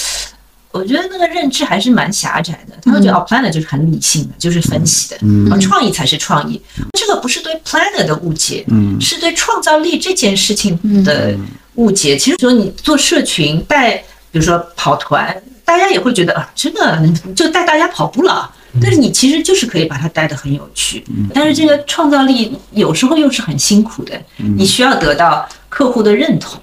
[0.72, 2.76] 我觉得那个认知还是蛮狭窄的。
[2.82, 6.62] 他们觉得哦，planner 就是很理性的，就是分析的，嗯哦，创意才是创意。
[6.94, 11.36] 这个不是对 planner 的误解，嗯是对创造力这件事情的
[11.76, 12.18] 误解。
[12.18, 13.98] 其实说你做社群带，
[14.32, 17.04] 比如说跑团，大家也会觉得啊，真的
[17.36, 18.52] 就带大家跑步了。
[18.80, 21.04] 但是你其实就是可以把它带得很有趣，
[21.34, 26.62] 但是这个创造力有时候又是很辛苦的，你需要得到客户的认同，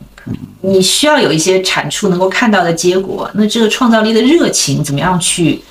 [0.60, 3.30] 你需要有一些产出能够看到的结果。
[3.34, 5.62] 那这个创造力的热情怎么样去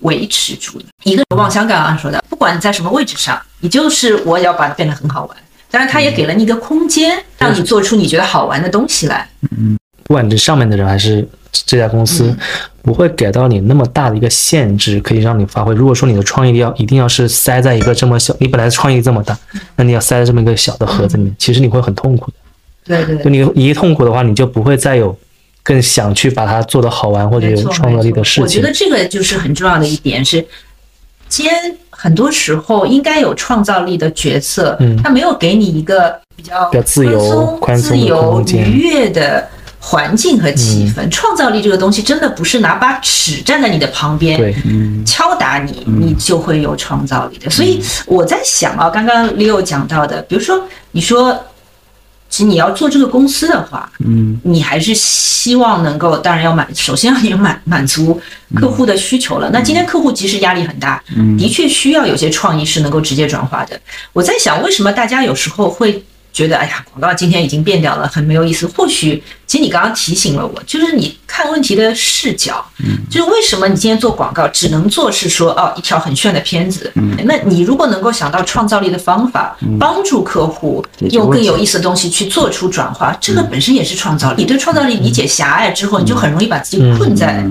[0.00, 0.84] 维持住呢？
[1.04, 5.36] 一个望香刚刚说的，不管你在什么位置上，你就是我要把它变得很好玩。
[5.70, 9.28] 当然，它也给了你一个空间，让你做出你觉得好玩的东西来。
[9.56, 12.36] 嗯不管你是上面的人还是这家公司，
[12.82, 15.72] 不会给到你那么大的一个限制，可以让你发挥。
[15.72, 19.38] 如果说你的创意力要一定要是塞在一个这么小，你本来创意这么大，
[19.76, 22.36] 那你要塞在这么一个小的盒子里面，其实你会很痛苦的。
[22.84, 23.16] 对对。
[23.22, 25.16] 就你你一痛苦的话，你就不会再有
[25.62, 28.42] 更想去把它做得好玩或者有创造力的事情。
[28.42, 28.72] 我觉得。
[28.72, 30.44] 这个就是很重要的一点是，
[31.28, 34.96] 今天很多时候应该有创造力的角色，嗯。
[35.02, 39.46] 他没有给你一个比较比较自由宽松、自由愉悦的
[39.78, 41.08] 环境和气氛。
[41.10, 44.54] 创造力这个东西，真的不是拿把尺站在你的旁边，对，
[45.04, 47.50] 敲打你，你就会有创造力的。
[47.50, 51.38] 所以我在想啊，刚刚 Leo 讲到的，比如说你说，
[52.30, 58.18] 其实你要做这个公司的话，嗯你还是希望能够，当然要满，首先要你满满足
[58.54, 59.50] 客户的需求了。
[59.52, 63.78] 那今天客户其实压力很大，嗯的确需要有些创意是能够直接转化的。
[64.12, 68.66] 我在想，为什么大家有时候会觉得，哎呀，广告今天已经变掉了，很没有意思。
[68.66, 76.90] 或许，其实你刚刚提醒了我，就是你看问题的视角，嗯就是为什么你今天做广告只能做是说，哦，一条很炫的片子。
[76.94, 84.42] 嗯那你如果能够想到创造力的方法，帮助客户用更有意思的东西去做出转化，这个本身也是创造力。
[84.42, 87.44] 你对创造力理解狭隘之后，你就很容易把自己困在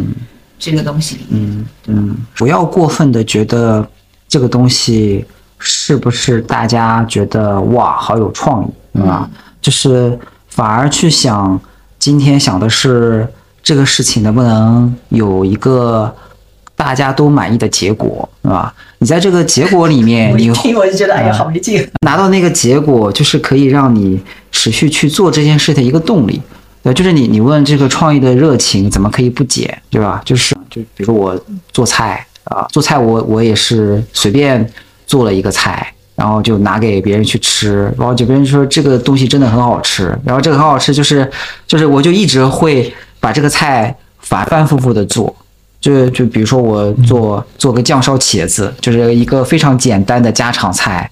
[0.58, 1.46] 这个东西里面。
[1.46, 3.88] 嗯嗯，不要过分的觉得
[4.28, 5.26] 这个东西
[5.60, 9.30] 是不是大家觉得哇好有创意啊，
[9.62, 10.18] 就是
[10.48, 11.60] 反而去想，
[12.00, 13.28] 今天想的是
[13.62, 16.14] 这个事情能不能有一个
[16.76, 18.74] 大家都满意的结果，是吧？
[19.00, 21.86] 你在这个结果里面， 你我就觉得，哎呀，好没劲。
[22.06, 24.20] 拿到那个结果，就是可以让你
[24.52, 26.42] 持续去做这件事的一个动力。
[26.82, 30.22] 对，就是你你问这个创意的热情怎么可以不减，对吧？
[30.24, 31.38] 就是就比如说我
[31.74, 34.68] 做菜啊、做菜我我也是随便
[35.10, 41.30] 做了一个菜，然后就拿给别人去吃，然后就别人说这个东西真的很好吃，然后这个很好吃就是
[41.66, 45.36] 就是我就一直会把这个菜反反复复的做。
[45.82, 51.10] 就就比如说我做做个酱烧茄子，就是一个非常简单的家常菜，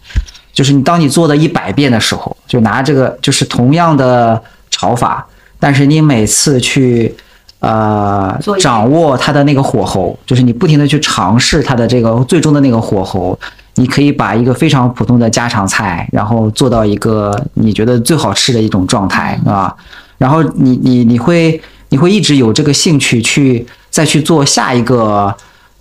[0.53, 5.25] 就是你当你做的一百遍的时候，就拿这个就是同样的炒法，
[5.57, 7.15] 但是你每次去
[7.59, 13.39] 呃掌握它的那个火候，就是你不停的去尝试它的这个最终的那个火候，
[13.77, 19.73] 你可以把一个非常普通的家常菜，然后做到一个你觉得最好吃的一种状态啊，
[20.17, 21.59] 然后你你你会
[21.89, 25.33] 你会一直有这个兴趣去再去做下一个。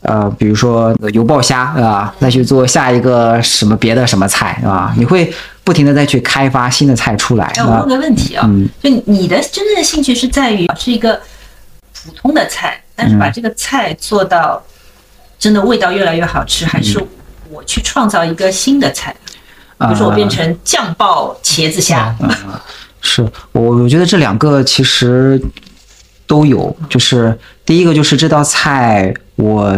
[0.03, 4.95] 呃，比如说油爆虾，啊，再去做下一个什么别的什么菜，是吧？
[4.97, 5.29] 你会
[5.65, 11.19] 不停的再去开发新的菜出来，哎，我啊问，个问题啊，嗯就你的真正的兴趣是在于是一个
[11.93, 14.63] 普通的菜，但是把这个菜做到
[15.41, 17.05] 真的味道越来越好吃，还是
[17.57, 19.15] 我去创造一个新的菜？
[19.79, 22.15] 比如说我变成酱爆茄子虾，
[23.01, 25.41] 是我我觉得这两个其实
[26.27, 29.77] 都有，就是第一个就是这道菜我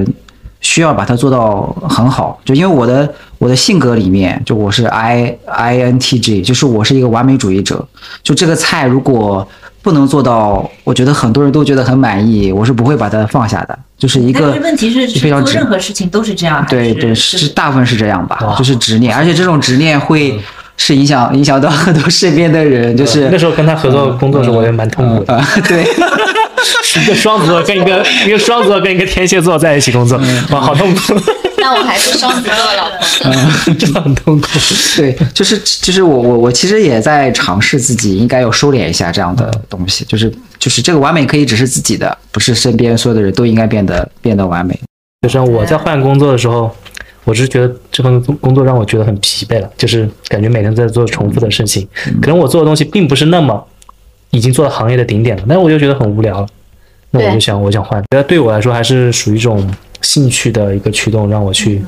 [0.61, 7.87] 需要把它做到很好，就因为我的我的性格里面，就我是 I I N T J，就是我是一个完美主义者，
[8.23, 9.47] 就这个菜如果
[9.89, 20.39] 不能做到，我觉得很多人都觉得很满意，我是不会把它放下的，就是一个但是问题是，非常任何事情都是这样，对对，是是大部分是这样吧，就是执念，而且这种执念会
[20.77, 25.35] 是影响影响到很多身边的人，就是那时候跟他合作工作的时候，我也蛮痛苦的。
[25.35, 25.83] 啊，对，
[27.01, 30.21] 一个双子座跟一个一个双子座跟一个天蝎座在一起工作，
[30.51, 31.15] 哇，好痛苦，
[31.75, 33.75] 那我还是双子座的老婆。
[33.75, 34.49] 真的很痛苦。
[34.97, 44.79] 对，就是就是我我我其实也在尝试自己应该要收敛一下这样的东西，就是就是这个完美可以只是自己的，不是身边所有的人都应该变得变得完美。
[45.23, 46.75] 就像我在换工作的时候，
[47.25, 51.87] 我只是觉得这份工作让我觉得很疲惫了，就是感觉每天在做重复的事情，
[52.23, 53.67] 可能我做的东西并不是那么
[54.31, 56.47] 已经做到行业的顶点了，但是我就觉得很无聊了，
[57.11, 59.69] 那我就想我想换，觉得对我来说还是属于一种
[60.09, 61.85] 兴趣的一个驱动，让我去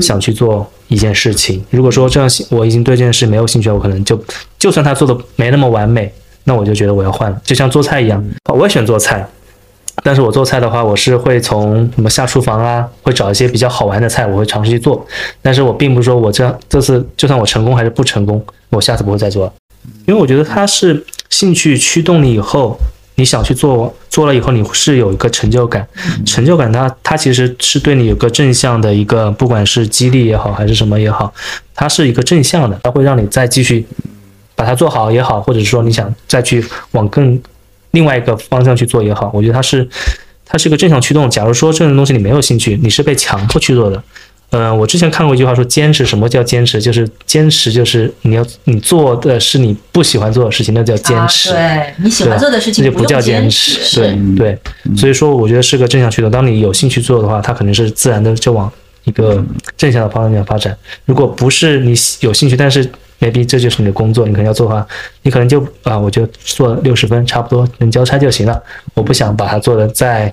[0.00, 1.60] 想去做一件事情。
[1.70, 4.22] 如果说这样我已经对这件事没有兴趣了，我可能就
[4.56, 6.12] 就算他做的没那么完美，
[6.44, 9.26] 那我就觉得我要换了，就像做菜一样，我也喜欢做菜。
[10.04, 15.04] 但是我做菜的话，我是会从什么下厨房啊，会找一些比较好玩的菜，我会尝试去做。
[15.42, 19.52] 但是我并不是说我这样这次就算我成功还是不成功，我下次不会再做了，
[20.06, 22.78] 因为我觉得它是兴趣驱动你以后，
[23.16, 25.86] 你想去做，做了以后你是有一个成就感，
[26.26, 31.32] 成就感它它其实是对你有个正向的一个，不管是激励也好还是什么也好，
[31.74, 33.86] 它是一个正向的，它会让你再继续
[34.56, 37.40] 把它做好也好，或者说你想再去往更
[37.92, 39.88] 另外一个方向去做也好，我觉得它是
[40.44, 41.30] 它是一个正向驱动。
[41.30, 44.02] 假如说这种东西你没有兴趣，你是被强迫去做的。
[44.54, 46.80] 呃，我之前看过一句话说，坚持什么叫坚持？
[46.80, 51.50] 就是坚持就是你要你做的是你不喜欢做的事情，那叫坚持。
[51.50, 54.00] 啊、对你喜欢做的事情那就不叫坚坚持。
[54.00, 54.56] 对嗯对，
[54.96, 56.30] 所以说我觉得是个正向驱动。
[56.30, 58.70] 当你有兴趣做的话，它肯定是自然的就往
[59.02, 59.44] 一个
[59.76, 60.76] 正向的方向发展。
[61.04, 62.88] 如果不是你有兴趣，但是
[63.20, 64.86] maybe 这就是你的工作，你可能要做的话，
[65.22, 68.62] 你可能就啊，我就做六十分，差不多能交差就行了。
[68.94, 70.32] 我不想把它做的再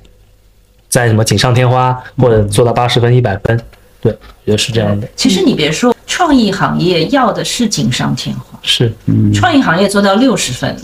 [0.89, 3.59] 再什么锦上添花，或者做到八十分、一百分。
[4.01, 8.59] 对，也是这样的，其实你别说，创意行业要的是锦上添花。
[8.63, 8.91] 是。
[9.05, 10.75] 嗯创意行业做到六十分，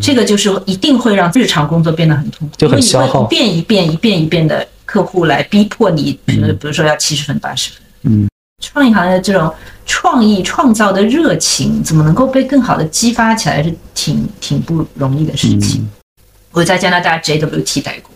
[0.00, 3.24] 这个就是一定会让日常工作变得很痛苦，就很消耗。
[3.24, 7.82] 一遍一遍一遍一遍的客户来逼迫你，比如比如说要七十分八十分。
[8.02, 8.28] 嗯，
[8.62, 9.52] 创意行业这种
[9.84, 15.88] 创意创造的热情，怎么能够被更好的激发起来，是挺挺不容易的事情。
[16.52, 18.12] 我在加拿大 JWT 待过，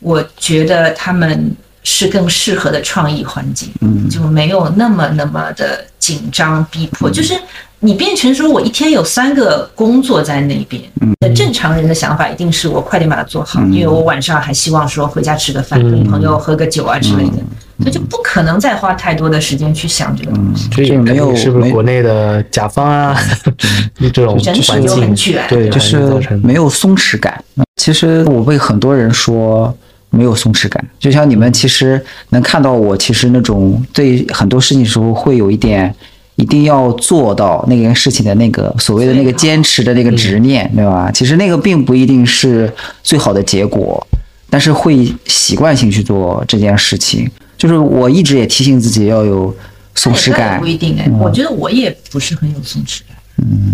[0.00, 4.08] 我觉得他们是更适合的创意环境，嗯。
[4.08, 7.34] 就没有那么那么的紧张逼迫，就是
[7.80, 10.82] 你变成说我一天有三个工作在那边，
[11.20, 15.90] 那正常人的想法一定是我快点把它做好，因为我晚上还希望说回家吃个饭，嗯。
[15.90, 17.38] 跟朋友喝个酒啊之类的，
[17.80, 20.68] 所以就不可能再花太多的时间去想这个东西。
[20.68, 23.16] 这没有是不是国内的甲方啊，
[24.12, 25.44] 这种环境很卷。
[25.48, 25.98] 对，就是
[26.42, 27.42] 没有松弛感。
[27.76, 29.74] 其实我被很多人说
[30.12, 35.92] 没有松弛感，就像你们其实能看到我，其实那种对很多事情时候会有一点。
[36.36, 41.10] 一定要做到那件事情的那个所谓的那个坚持的那个执念，对吧？
[41.12, 42.72] 其实那个并不一定是
[43.02, 44.04] 最好的结果，
[44.48, 47.30] 但是会习惯性去做这件事情。
[47.58, 49.54] 就是我一直也提醒自己要有
[49.94, 53.11] 松弛感不，一定哎，我觉得我也不是很有松弛感。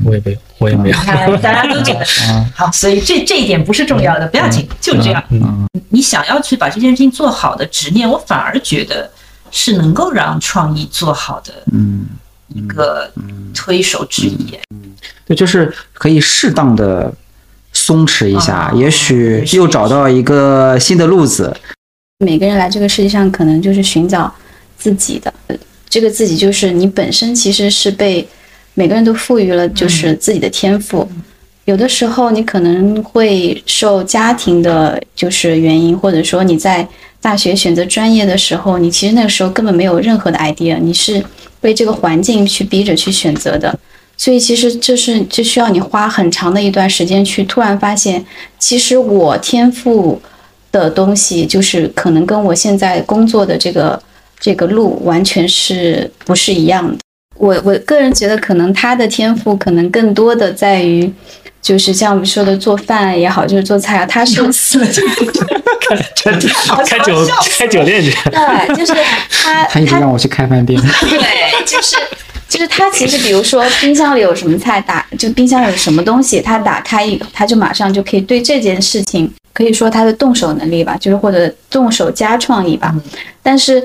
[0.05, 1.03] 我也没有，我也没有你。
[1.03, 2.05] 看，大家都觉得
[2.55, 5.23] 好，所以这这一点不是重要的，不要紧，就这样。
[5.31, 9.11] 嗯你想要去把这件事情做好的执念，我反而觉得
[9.51, 12.07] 是能够让创意做好的嗯。
[12.55, 13.13] 一个
[13.53, 14.59] 推手之一。
[15.27, 17.13] 对，就是可以适当的
[17.75, 21.55] 松弛一下，也许又找到一个新的路子。
[22.25, 24.35] 每个人来这个世界上，可能就是寻找
[24.79, 25.57] 自己的，呃
[25.91, 28.27] 这个自己就是你本身其实是被
[28.79, 31.05] 每个人都赋予了就是自己的天赋。
[31.65, 36.87] 有的时候你可能会受家庭的就是原因，或者说你在
[37.21, 41.21] 大学选择专业的时候，你其实那个时候根本没有任何的 idea，你是
[41.61, 43.77] 被这个环境去逼着去选择的。
[44.17, 48.25] 所以其实这是就需要你花很长的一段时间去突然发现，
[48.61, 50.23] 其实我天赋
[50.71, 54.01] 的东西，就是可能跟我现在工作的这个
[54.39, 56.97] 这个路完全是不是一样的。
[57.39, 61.11] 我我个人觉得，可能他的天赋可能更多的在于，
[61.63, 65.03] 就是像我们说的做饭也好，就是做菜啊，他是死了就
[66.87, 67.15] 开酒
[67.57, 68.93] 开酒店去，对，就是
[69.31, 71.97] 他他一直让我去开饭店，对，就是
[72.49, 82.95] 就是他其实比如说冰箱里有什么菜打，就冰箱里有什么东西，他打开以后，他就马上就可以对这件事情，可以说他的动手能力吧，就是或者动手加创意吧。
[83.43, 83.83] 但是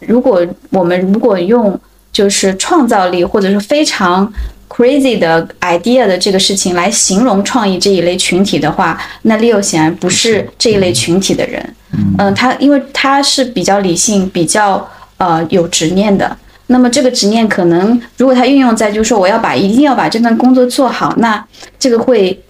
[0.00, 1.78] 如果我们如果用
[2.14, 4.32] 就是创造力或者是非常
[4.68, 11.74] crazy 的 idea 的这个事情来形容创意这一类群体的话，那 Leo 显然不是这一类群体的人。
[12.18, 16.36] 嗯、他因为他是比较理性、比较呃有执念的。
[16.68, 21.44] 那么这个执念可能，如果他运用在就是说我要把一定要把这份工作做好，那
[21.78, 22.42] 这个会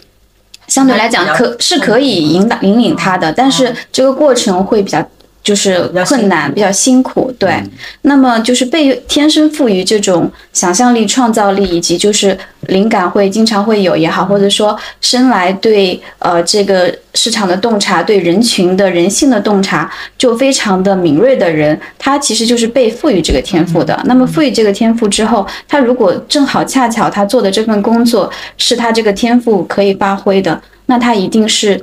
[0.69, 5.05] 相对来讲可是可以引导引领他的，但是这个过程会比较
[5.45, 7.31] 就是困难，比较辛苦。
[7.39, 7.63] 对，
[8.03, 12.37] 那么就是被天生赋予这种想象力、创造力以及就是
[12.69, 24.01] 灵感会经常会有也好，或者说生来对呃这个市场的洞察、对人群的人性的洞察就非常的敏锐的人，他其实就是被赋予这个天赋的。
[24.07, 31.79] 那么赋予这个天赋之后，他如果正好恰巧他做的这份工作是他这个天赋可以发挥的，那他一定是。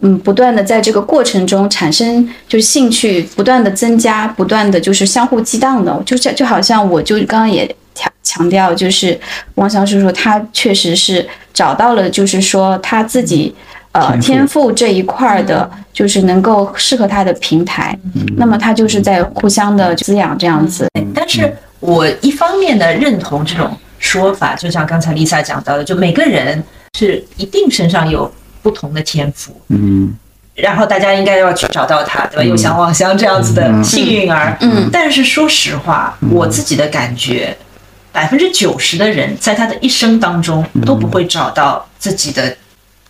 [0.00, 9.18] 嗯，不断的在这个过程中产生就是兴趣，不断的增加，不断的就是相互激荡的，就像就好像我就刚刚也强强调，就是
[9.56, 13.52] 王翔叔叔他确实是找到了，就是说他自己
[13.92, 14.70] 呃天赋。
[14.70, 17.98] 这一块儿的，就是能够适合他的平台，
[18.36, 20.86] 那么他就是在互相的滋养这样子。
[21.12, 26.62] 但是我一方面的认同这种说法，就像刚才 Lisa 讲到的，就每个人
[26.96, 28.30] 是一定身上有
[28.68, 30.14] 不同的天赋，嗯。
[30.54, 32.42] 然后大家应该要去找到他，对吧？
[32.42, 34.54] 有像望乡这样子的幸运儿。
[34.60, 34.90] 嗯。
[34.92, 37.56] 但是说实话，我自己的感觉，
[38.12, 42.54] 百分之九十的人在他的一生当中都不会找到自己的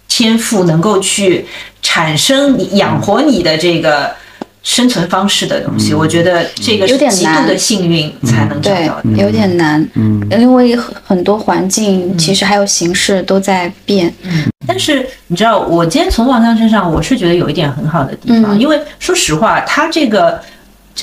[0.06, 1.46] 天赋，能够去
[1.82, 4.14] 产生你养活你的这个
[4.62, 5.94] 生存方式的东西。
[5.94, 7.46] 我觉得这个有是极度点难。
[7.46, 10.26] 的幸运才能找到的。，有点难，嗯。
[10.30, 14.12] 因为很很多环境其实还有形式都在变。
[14.22, 14.44] 嗯。
[14.66, 18.60] 但是你知道，我今天从王香身上，我是觉得有一点很好的地方，嗯。
[18.60, 20.40] 因为说实话，他这个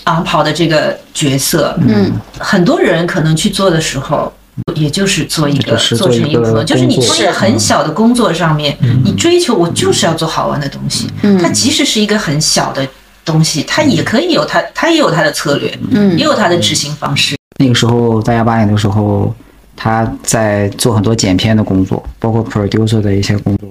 [0.04, 4.32] 昂跑的这个角色，嗯，很多人可能去做的时候。
[4.74, 11.10] 也就是做一个做成一个就是你从一个很小的工作上面，你追求我就是要做好玩的东西。
[11.24, 11.38] 嗯。
[11.38, 12.88] 它即使是一个很小的
[13.26, 17.36] 东西，他也可以有它，它也有他的策略，嗯也有他的执行方式。
[17.60, 19.34] 那个时候大家八年的时候，
[19.76, 23.68] 他在做很多剪片的工作，包括 producer 的一些工作。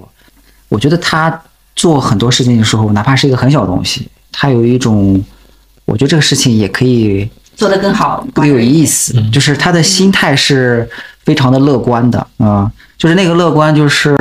[0.67, 1.41] 我觉得他
[1.75, 5.23] 做很多事情的时候，哪怕是一个很小的东西，他有一种，
[5.85, 10.89] 我觉得这个事情也可以做得更好，更有意思，就是他的心态是
[11.23, 14.15] 非常的乐观的啊、就是那个乐观，就是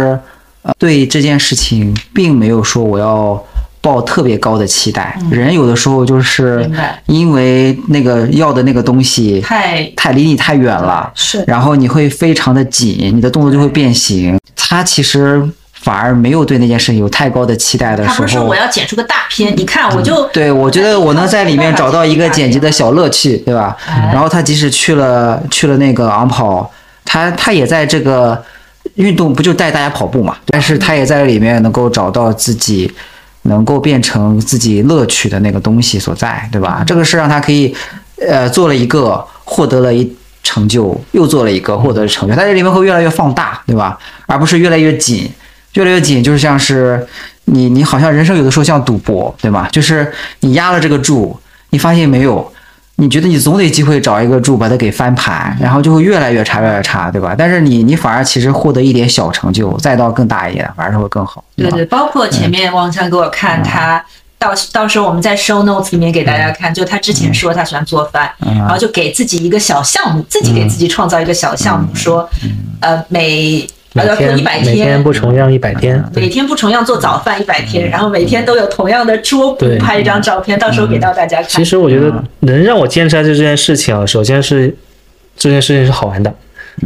[0.62, 3.42] 呃对这件事情并没有说我要
[3.84, 5.16] 抱特别高的期待。
[5.30, 6.68] 人有的时候就是
[7.04, 14.40] 因为那个要的那个东西太太离你太远了，是然后你会非常的紧，你的动作就会变形。
[14.56, 23.76] 他其实反而没有对那件事情有太高的期待的时候他不是说我，要剪出个大片，你看我就对我觉得我能在里面找到一个剪辑的小乐趣，对吧？
[23.86, 26.70] 哎然后他即使去了去了那个昂跑，
[27.04, 28.42] 他他也在这个
[28.94, 30.34] 运动不就带大家跑步嘛？
[30.46, 32.90] 但是他也在里面能够找到自己
[33.44, 36.84] 能够变成自己乐趣的那个东西所在，对吧？
[36.86, 37.74] 这个是让他可以
[38.18, 43.98] 呃做了一个获得了一成就，又做了一个获得了成就，他这里面会越来越放大，对吧？
[44.26, 45.30] 而不是越来越紧。
[45.74, 47.04] 越来越紧，就是像是
[47.46, 49.68] 你你好像人生有的时候像赌博，对吧？
[49.72, 51.36] 就是你压了这个注，
[51.70, 52.53] 你发现没有，
[52.96, 57.34] 你觉得你总得机会找一个柱把它给翻盘，然后就会越来越差，越来越差，对吧？
[57.36, 61.42] 但是你你反而其实获得一点小成就，再到更大一点，反而是会更好。
[61.56, 64.04] 对对，包括前面王强给我看他。
[64.36, 72.28] 到到时候我们在 show notes 里面给大家看，就他之前说他喜欢做饭，然后就给自己一个小项目，自己给自己创造一个小项目，说，
[72.80, 73.66] 呃，每
[73.96, 81.46] 每呃天一百每天不重样一百天，每天不重样做早饭一百天，然后每天都有同样的桌布拍一张照片，到时候给到大家看。
[81.48, 84.76] 其实我觉得能让我坚持下去这件事情啊，首先是
[85.36, 86.34] 这件事情是好玩的，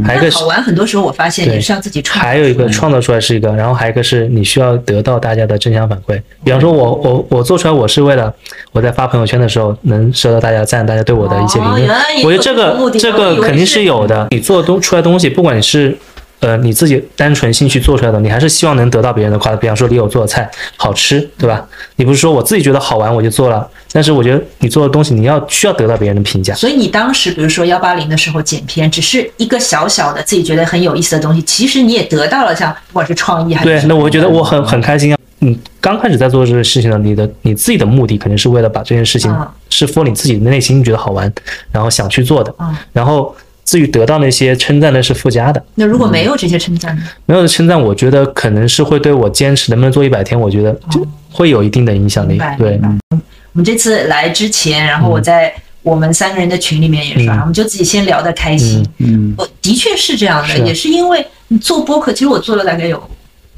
[0.05, 2.29] 还有一个好玩，很多时候我发现对也是要自己创造。
[2.29, 6.21] 还有一个创造出来是一个，然后还有一个是你需要得到大家的正向反馈。
[6.43, 8.31] 比方说我我我做出来，我是为了
[8.71, 11.89] 我在发朋友圈的时候能收到大家赞，大家对我的一些评论
[12.23, 14.27] 我觉得这这个这个肯定是是有的。
[14.29, 15.97] 你做东出来东西，不管你是
[16.39, 19.59] 呃你自己单纯兴趣做出来的，你还是希望能得到别人的夸赞。
[19.59, 21.65] 比方说李友做的菜好吃，对吧？
[21.97, 26.53] 你不是说我自己觉得好玩我就做了，但是我觉得你做的东西你要需要得到别人的评价。
[26.53, 35.17] 所以你当时比如说幺八零的时候剪片，只是一个小小的自己觉得很有意思的东西，其实你也得到了像不管是创意还是对，那我觉得我嗯很很开心啊。
[35.41, 41.31] 你，刚开始在做这个事情呢，你的你自己的目的肯定是为了把这件事情嗯是 for 你自己的内心觉得好玩，
[41.71, 42.75] 然后想去做的嗯。
[42.91, 43.33] 然后
[43.69, 45.63] 至于得到那些称赞，那是附加的。
[45.75, 47.03] 那如果没有这些称赞呢？
[47.27, 52.41] 没有的称赞，我觉得可能是会对我坚持能不能做一百天，我觉得就会有一定的影响力。
[52.57, 53.19] 对我
[53.53, 55.53] 们这次来之前，然后我在
[55.83, 57.39] 我们三个人的群里面也说，嗯。
[57.41, 58.83] 我们就自己先聊得开心。
[58.97, 60.63] 嗯我的确是这样的，是。
[60.65, 62.99] 也是因为你做播客，其实我做了大概有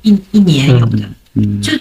[0.01, 0.97] 一一年有的，
[1.35, 1.61] 嗯。
[1.61, 1.71] 就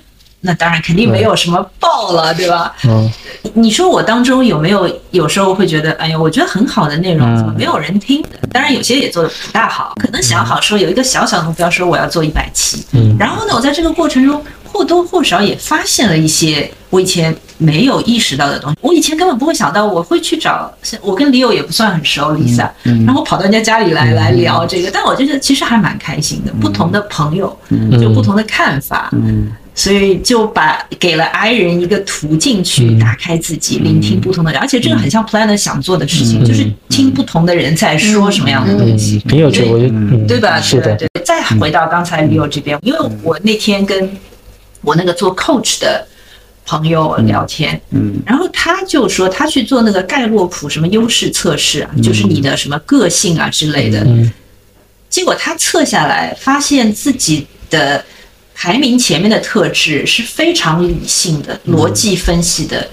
[0.43, 2.74] 那当然肯定没有什么爆了，对吧？
[2.84, 3.11] 嗯，
[3.55, 8.28] 你说我当中有没有有时候会觉得，哎呀，我觉得很好的内容嗯怎么没有人听的？
[8.51, 12.84] 当然有些也做的不大好，可能想好说有一个小小的目标，说我要做一百期。
[12.93, 18.78] 嗯然后呢，我在这个过程中或多或少也发现了一些我以前没有意识到的东西。
[18.80, 20.72] 我以前根本不会想到我会去找，
[21.03, 27.55] 我跟李友也不算很熟，Lisa，、嗯然后跑到人家家里来来聊这个，但我觉得其实还蛮开心的，不同的朋友
[28.01, 29.11] 就不同的看法。
[29.12, 32.99] 嗯所以就把给了 I 人一个途径去嗯。
[32.99, 40.61] 打开自己，聆听不同的人，而且这个很像 Planner 想做的事情，嗯就是听不同的人在说什么样的东西，很有趣，我觉得，嗯，对吧？
[40.61, 41.22] 是的，对对。
[41.24, 44.14] 再回到刚才 Leo 这边，因为我那天跟
[44.83, 46.07] 我那个做 coach 的
[46.66, 48.20] 朋友聊天，嗯。
[48.26, 54.31] 然后他就说他去做那个盖洛普什么优势测试啊，就是你的什么个性啊之类的，嗯。
[55.09, 58.05] 结果他测下来，发现自己的
[58.63, 62.87] 排名前面的特质是非常理性的、逻辑分析的。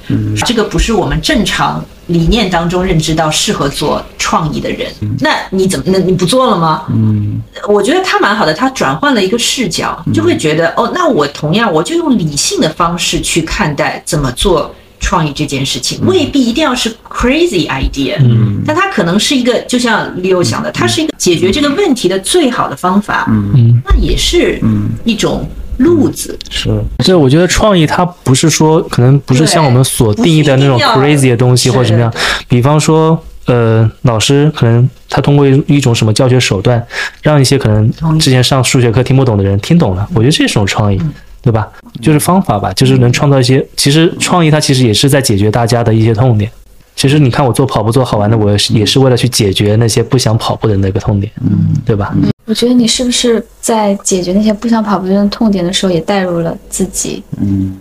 [0.45, 4.89] 这个不是我们正常理念当中认知到适合做创意的人。
[5.19, 5.85] 那你怎么？
[5.89, 6.85] 那你不做了吗？
[6.91, 23.81] 嗯我觉得他蛮好的，他转换了一个视角，就会觉得哦，那我同样我就用理性的方式去看待怎么做创意这件事情，未必一定要是 crazy idea，嗯但它可能是一个，就像 Leo 想的，它是一个解决这个问题的最好的方法，嗯。
[23.85, 24.59] 那也是
[25.03, 26.37] 一种路子。
[26.49, 26.69] 是，
[27.03, 32.11] 所以我觉得创意它不是说，可能不是像我们所定义的那种 crazy 的东西或者怎么样。
[32.47, 36.83] 比方说，呃，老师可能他通过一一种什么教学手段，
[37.21, 40.99] 让一些可能之前上数学课听不懂的人听懂了，我觉得这是种创意。
[41.41, 41.67] 对吧？
[42.01, 43.65] 就是方法吧，就是能创造一些。
[43.75, 46.51] 其实创意它其实也是在解决大家的一些痛点。
[46.95, 52.13] 其实你看我做跑步做好玩的，我也是为了去解决那些不想跑步的那个痛点，嗯，对吧？
[52.45, 57.21] 我觉得你是不是在解决那些不想跑步的痛点的时候，也带入了自己？
[57.39, 57.77] 嗯，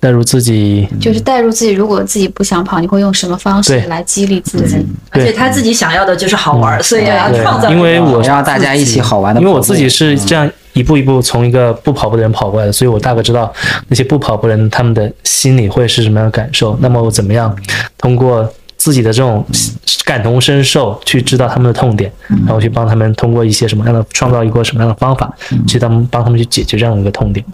[0.00, 4.84] 带入自己，就是带入自己，如果自己不想跑，你会用什么方式来激励自己？
[5.10, 7.70] 而且他自己想要的就是好玩，所以要创造。
[7.70, 9.40] 因为我让大家一起好玩的。
[9.40, 13.52] 因为我自己是这样一步一步从一个不跑步的人跑过来的，所以我大概知道
[13.88, 16.76] 那些不跑步的人他们的心里会是什么样的感受。
[16.80, 17.56] 那么我怎么样
[17.96, 18.46] 通过
[18.76, 19.44] 自己的这种
[20.04, 25.32] 感同身受去知道他们的痛点，然后去帮他们通过一些什么样的创造一个什么样的方法，
[25.66, 27.44] 去他们帮他们去解决这样的一个痛点。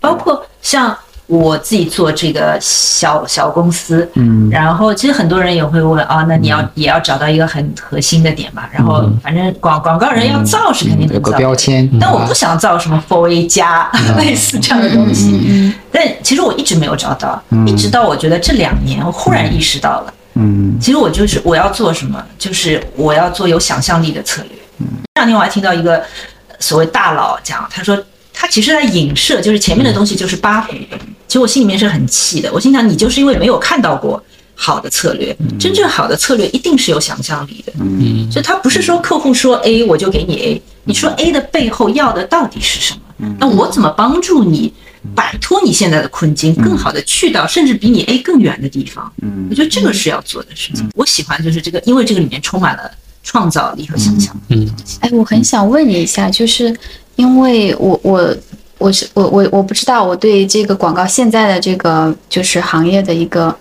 [0.00, 0.96] 包括像
[1.28, 4.48] 我自己做这个小小公司，嗯。
[4.50, 8.68] 然后其实很多人也会问啊，那你要也要找到一个很核心的点吧。
[8.72, 15.38] 然后反正广广告人要造是肯定有个标签，但我不想造什么 Four A 加 类似这样的东西。
[15.46, 15.74] 嗯。
[15.92, 20.78] 但其实我一直没有找到，一直到我觉得这两年，我忽然意识到了，嗯。
[20.80, 24.52] 其实我就是我要做什么，就是我要做有想象力的策略。
[24.78, 24.86] 嗯。
[25.14, 26.02] 这两天我还听到一个
[26.58, 28.02] 所谓大佬讲，他说
[28.32, 30.72] 他其实在影射，就是前面的东西就是八股。
[31.28, 34.20] 其实我心里面是很气的，我心想你就是因为没有看到过
[34.54, 37.72] 好的策略，真正好的策略一定是有想象力的。
[37.78, 43.36] 嗯，所以他不是说客户说 A 我就给你 A，你说 A 的背后要的到底是什么？
[43.38, 44.72] 那我怎么帮助你
[45.14, 49.12] 摆脱你现在的困境，更好的去到甚至比你 A 更远的地方？
[49.22, 50.88] 嗯我觉得这个是要做的事情。
[50.94, 52.90] 我喜欢就是这个，因为这个里面充满了
[53.22, 54.34] 创造力和想象。
[54.48, 54.68] 嗯
[55.00, 56.74] 哎，我很想问你一下，就是
[57.16, 58.36] 因为我我
[58.78, 63.54] 我是我我我不知道我对这个广告现在的这个就是行业的一个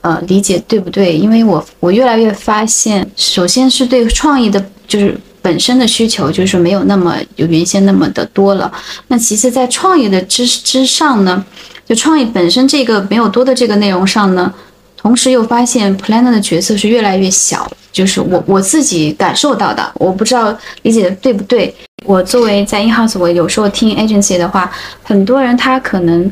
[0.00, 1.16] 呃理解对不对？
[1.16, 8.72] 因为我我越来越发现，首先是对创意的，就是本身的需求就是没有那么有原先那么的多了。
[9.08, 11.44] 那其次在创意的之之上呢，
[11.86, 14.52] 就创意本身这个没有多的这个内容上呢，
[15.02, 21.74] 同时又发现 planner 的角色是越来越小，就是我我自己感受到的，我不知道理解的对不对。
[22.04, 24.70] 我作为在 in house，我有时候听 agency 的话，
[25.02, 26.30] 很多人他可能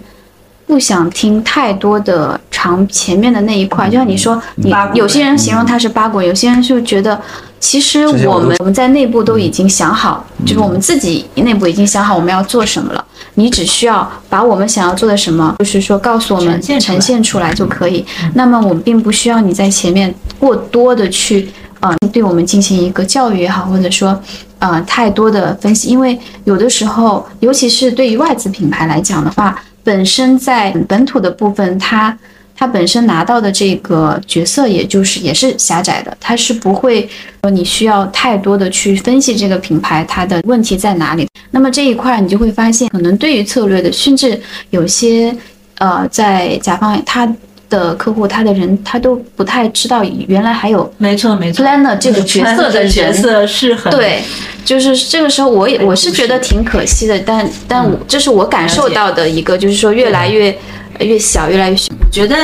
[0.71, 7.21] 不想听太多的长前面的那一块，就像你说，你有些人形容它是八股，有些人就觉得
[7.59, 13.05] 其实我们我们在内部都已经想好，就是我们自己内部已经想好我们要做什么了。
[13.35, 16.99] 你只需要把我们想要做的什么，就是说告诉我们呈现出来。
[16.99, 18.05] 呈现出来就可以。
[18.35, 21.49] 那么我们并不需要你在前面过多的去
[21.81, 24.21] 呃对我们进行一个教育也好，或者说
[24.59, 32.16] 呃太多的分析，因为有的时候，尤其是对于外资品牌来讲的话，本身在本土的部分，他
[32.55, 37.09] 他本身拿到的这个角色，也就是也是狭窄的，他是不会
[37.43, 41.26] 说你需要太多的去分析这个品牌它的问题在哪里。
[41.51, 45.35] 那么这一块你就会发现，可能对于策略的，甚至有些
[45.78, 47.26] 呃在甲方他
[47.71, 51.64] 的客户他的人他都不太知道原来还有没错，没错。
[51.64, 54.21] planner 这个角色的 角色是很对，
[54.64, 60.55] 就是这个时候我也我是觉得挺可惜的，但但我这是我感受到的一个，就是说越来越
[60.99, 61.95] 越小，越来越小。
[61.99, 62.37] 我觉得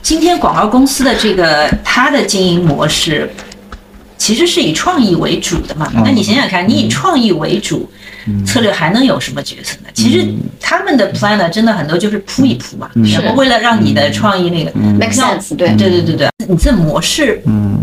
[0.00, 3.28] 今天广告公司的这个它的经营模式，
[4.16, 5.90] 其实是以创意为主的嘛。
[6.04, 7.90] 那你想想看，你以创意为主，
[8.46, 9.88] 策略还能有什么角色呢？
[9.94, 10.26] 其实
[10.60, 15.74] 他们的 planner 真的很多就是铺一铺嘛，然后为了让你的创意那个 make sense，对。
[15.76, 17.80] 对对对对，你这模式嗯。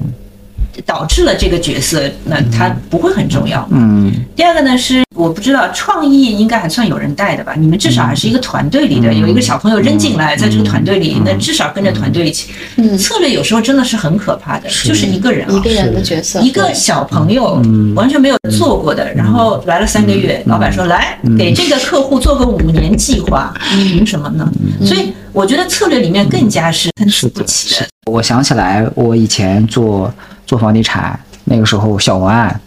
[0.85, 3.67] 导致了这个角色，那它不会很重要。
[3.69, 4.09] 嗯。
[4.33, 7.53] 第二个呢是我不知道创意应该还算有人带的吧？
[7.57, 12.51] 你们至少还是一个团队里的，有一个小朋友扔进来，在这个团队里，那至少跟着团队一起。
[12.77, 17.61] 嗯策略有时候真的是很可怕的，就是一个人啊一个人的角色，一个小朋友
[17.95, 24.49] 完全没有做过的，然后来了三个月，老板说来给这个客户做个五年计划，你凭什么呢？
[24.85, 27.85] 所以我觉得策略里面更加是参差不齐的。
[28.09, 30.13] 我想起来，我以前做
[30.45, 32.59] 做房地产，那个时候小文案，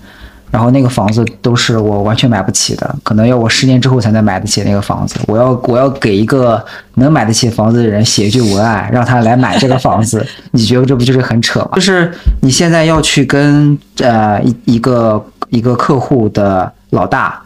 [0.53, 5.19] 然后那个房子都是我完全买不起的，可能要我十年之后才能买得起那个房子。
[5.27, 6.65] 我要我要给一个
[6.97, 11.71] 能买得起房子的人写一句文案，让他来买这个房子， 你觉得这不就是很扯吗？
[11.75, 17.41] 就是你现在要去跟呃一一个一个客户的老大。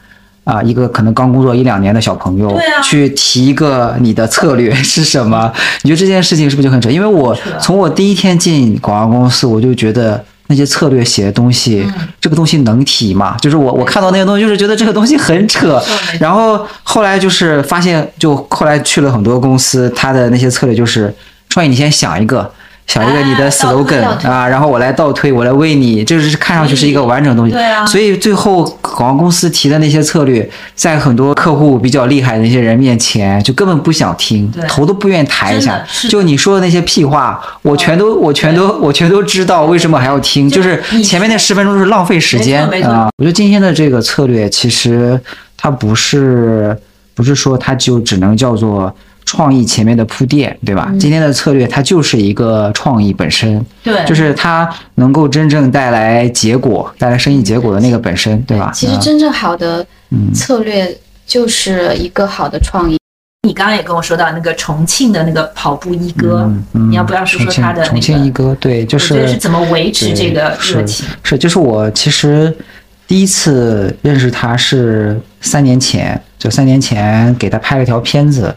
[0.46, 5.52] 啊，一个可能刚工作一两年的小朋友，对啊去提一个你的策略是什么？
[5.82, 6.88] 你觉得这件事情是不是就很扯？
[6.88, 13.36] 因为我从我第一天进广告公司，我就觉得那些策略写的东西，嗯这个东西能提吗？
[13.40, 15.82] 就是我我看到那些东西，就是觉得这个东西很扯。
[16.20, 21.14] 然后后来就是发现，就后来去了很多公司，他的那些策略就是
[21.49, 22.51] 创业，你先想一个。
[22.87, 27.53] 想一个你的 slogan 啊，然后我来倒推，我来为你，这是看上去是一个完整的东西。
[27.53, 27.84] 对啊。
[27.84, 35.84] 所以最后广告公司提的那些策略，在很多客户比较厉害的那些人面前，就根本不想听，头都不愿意抬一下。
[36.09, 40.49] 就你说的那些屁话，我全都我全都我全都知道，为什么还要听？
[40.49, 43.09] 就就是前面那十分钟是浪费时间啊！
[43.18, 45.20] 我觉得今天的这个策略，其实
[45.57, 46.76] 它不是
[47.14, 48.95] 不是说它就只能叫做
[49.27, 50.91] 创意前面的铺垫，对吧？
[50.99, 58.70] 今天的策略它就是一个创意本身，对，就是它能够真正带来结果、带来生意结果的那个本身，对吧？
[58.72, 59.85] 其实真正好的
[60.33, 60.97] 策略
[61.27, 62.97] 就是一个好的创意。
[63.47, 68.57] 你刚刚也跟我说到那个重庆的那个跑步一哥，你要不要说说他的重庆一哥？
[68.61, 71.07] 对，就是是怎么维持这个热情？
[71.22, 72.53] 是，就是我其实
[73.07, 78.53] 第一次认识他是三年前，就三年前给他拍了条片子，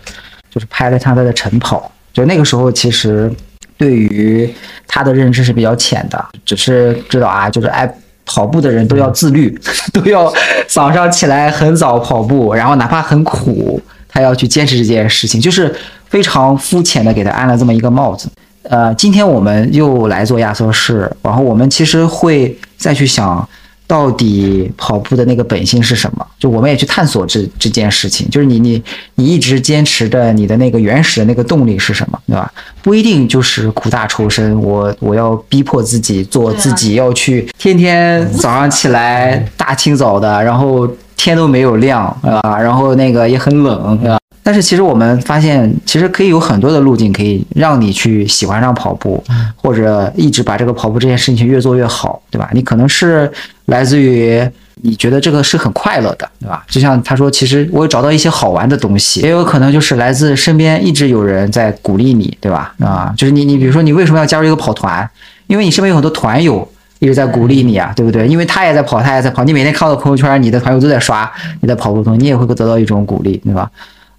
[0.49, 1.91] 就是拍了他他的晨跑。
[2.11, 3.31] 就那个时候，其实
[3.77, 4.51] 对于
[4.87, 7.91] 他的认知是比较浅的，只是知道啊，就是爱
[8.25, 9.57] 跑步的人都要自律，
[9.93, 10.31] 都要
[10.67, 13.81] 早上起来很早跑步，然后哪怕很苦。
[14.11, 15.71] 他要去坚持这件事情，就是
[16.07, 18.27] 非常肤浅的给他安了这么一个帽子。
[18.63, 23.47] 呃，今天我们又来做亚瑟士，然后我们其实会再去想，
[23.89, 26.23] 到底跑步的那个本性是什么？
[26.37, 28.81] 就我们也去探索这这件事情，就是你你
[29.15, 32.53] 你一直坚持着你的那个原始的那个动力是什么，对吧？
[32.83, 40.87] 不一定就是苦大仇深，我我要逼迫自己做自己，要去天天早上起来大清早的，然后。
[41.21, 42.57] 天都没有亮，对吧？
[42.57, 44.17] 然后那个也很冷，对吧？
[44.49, 49.23] 但是其实我们发现，其实可以有很多的路径，可以让你去喜欢上跑步，
[49.55, 52.49] 或者一直把这个跑步这件事情越做越好，对吧？
[52.51, 53.31] 你可能是
[53.65, 54.41] 来自于
[54.81, 56.65] 你觉得这个是很快乐的，对吧？
[56.67, 62.73] 就像他说，其实我找到一些好玩的东西，也有可能就是来自身边一直有人在鼓励你，对吧？
[62.79, 65.07] 啊，就是你你比如说你为什么要加入一个跑团？
[65.45, 66.67] 因为你身边有很多团友。
[67.01, 68.27] 一直在鼓励你啊，对不对？
[68.27, 69.41] 因为他也在跑，他也在跑。
[69.45, 71.31] 你每天看到朋友圈，你的朋友都在刷
[71.61, 73.71] 你的跑步动，你也会得到一种鼓励，对吧？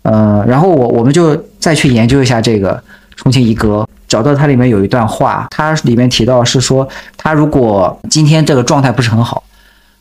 [0.03, 2.83] 嗯，然后我我们就再去研究一下这个
[3.17, 9.43] 重庆一哥，找到它里面有一段话，它里面提到是说，他如果今天这个状态不是很好，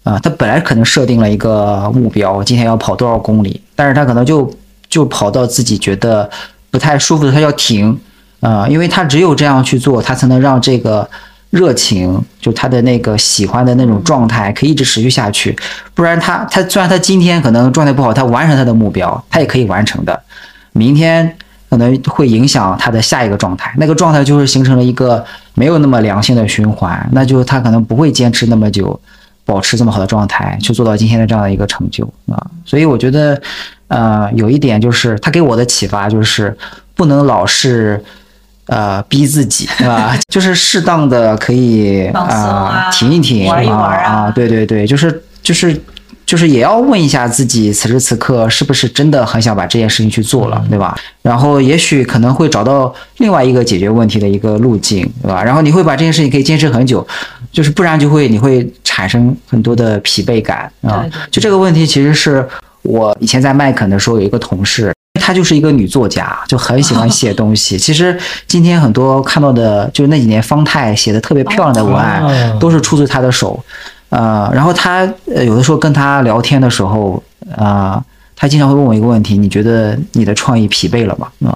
[0.03, 4.49] 啊，他本来可能设定了一个目标，今天要跑多少公里，但是他可能就
[4.89, 6.29] 就跑到自己觉得
[6.71, 7.99] 不太舒服的，他要停，
[8.39, 11.09] 啊，因为他只有这样去做，他才能让这个。
[11.51, 15.57] 热情，就他的那个喜欢的那种状态，可以一直持续下去。
[15.95, 20.21] 不然他他虽然他今天可能状态不好，他完成他的目标，他也可以完成的。
[20.73, 21.35] 明天
[21.67, 25.25] 可能会影响他的下一个状态，那个状态就是形成了一个
[25.55, 28.99] 没有那么良性的循环，那就他可能不会坚持那么久，
[29.43, 32.39] 保持这么好的状态，去做到今天的这样的一个成就啊。
[32.63, 33.41] 所以我觉得，
[33.87, 36.55] 呃，有一点就是他给我的启发就是
[36.93, 38.03] 不能老是。
[38.69, 40.15] 呃，逼自己，对吧？
[40.31, 45.75] 就是适当的可以啊，停一停啊啊，对对对，就是就是
[46.23, 50.95] 就是也要问一下自己，此时此刻是不是真的很想把这件事情去做了，对吧？
[51.23, 55.43] 然后也许可能会找到另外一个解决问题的一个路径，对吧？
[55.43, 57.05] 然后你会把这件事情可以坚持很久，
[57.51, 61.03] 就是不然就会你会产生很多的疲惫感啊。
[61.31, 62.47] 就这个问题，其实是
[62.83, 64.93] 我以前在麦肯的时候有一个同事。
[65.29, 67.77] 她就是一个女作家，就很喜欢写东西。
[67.77, 68.17] 其实
[68.47, 73.63] 今天很多看到的，就是那几年方太写的特别漂亮的文案，都是出自她的手。
[74.09, 77.21] 呃，然后她呃有的时候跟她聊天的时候，
[77.55, 78.03] 啊，
[78.35, 81.27] 她经常会问我一个问题：你觉得你的创意疲惫了吗？
[81.45, 81.55] 啊，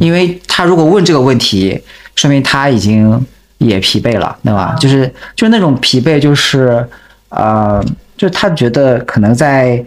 [0.00, 1.80] 因为她如果问这个问题，
[2.16, 3.24] 说明她已经
[3.58, 4.74] 也疲惫了，对吧？
[4.80, 5.06] 就是
[5.36, 6.84] 就是那种疲惫，就是
[7.28, 7.80] 呃，
[8.16, 9.80] 就是她觉得可能在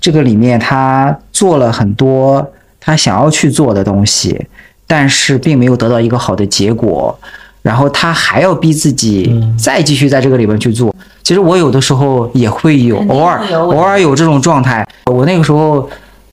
[0.00, 2.48] 这个里面，她做了很多。
[2.88, 4.46] 他想要去做的东西，
[4.86, 7.14] 但是并没有得到一个好的结果，
[7.60, 10.94] 然后他还要逼自己再继续在这个里边去做。
[11.22, 14.88] 其实我有的时候也会有，偶尔偶尔有这种状态。
[15.04, 15.86] 我那个时候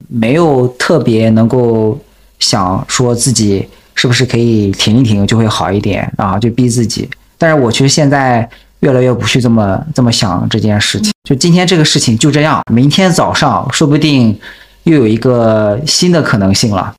[0.08, 2.00] 没有特别能够
[2.40, 7.10] 想说自己是不是可以停一停就会好一点啊，就逼自己。
[7.38, 8.50] 但是我其实现在
[8.80, 11.12] 越来越不去这么这么想这件事情。
[11.28, 14.40] 就今天这个事情就这样，明天早上说不定。
[14.86, 16.94] 又有一个新的可能性了，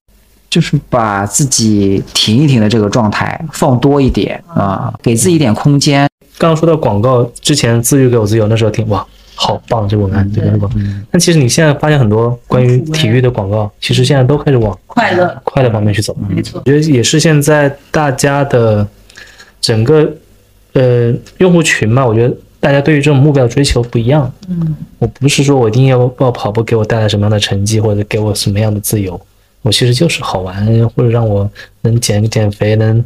[0.51, 6.09] 就是把自己停一停的这个状态放多一点啊，给自己一点空间。
[6.37, 10.79] 刚刚说到广告之前，自律给我自由，那时候听哇，好棒，这文案这个广告？
[11.11, 16.17] 但其实你现在发现很多关于体育的广告，其实现在都开始往快乐快乐方面去走。
[16.29, 18.87] 没错，我觉得也是现在大家的
[19.61, 20.13] 整个
[20.73, 22.37] 呃用户群嘛，我觉得。
[22.61, 24.33] 大家对于这种目标的追求不一样。
[24.49, 29.21] 嗯，我不是说我一定要报跑步给我带来什么样的成绩，或者给我什么样的自由，
[29.63, 31.49] 我其实就是好玩，或者让我
[31.83, 33.05] 能减减肥，能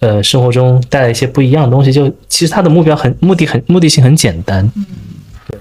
[0.00, 1.92] 呃生活中带来一些不一样的东西。
[1.92, 4.64] 就其实他的目标很目的很目的性很简单。
[4.76, 4.86] 嗯，
[5.48, 5.58] 对。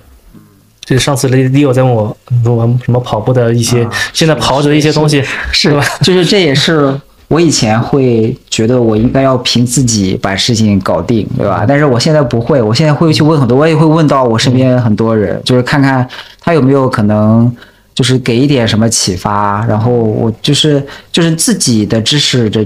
[0.85, 5.83] 就是上次 Leo 在问我说什么跑步的一些，现在跑者的一些东西，是吧？
[6.01, 6.99] 就是这也是。
[7.27, 11.65] 我以前会觉得我应该要凭自己把事情搞定，对吧？
[11.67, 16.07] 但是我现在不会，我现在会去问很多，我也会问到我身边很多人，就是看看
[16.39, 17.51] 他有没有可能
[17.95, 22.65] 就是给一点什么启发，然后我就是就是自己的知识的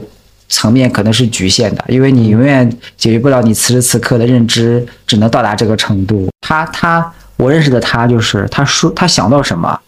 [0.49, 6.27] 层面可能是局限的，因为你永远解决不了你此时此刻的认知，只能到达这个程度。
[6.41, 9.79] 他他我认识的他就是他说他想到什么，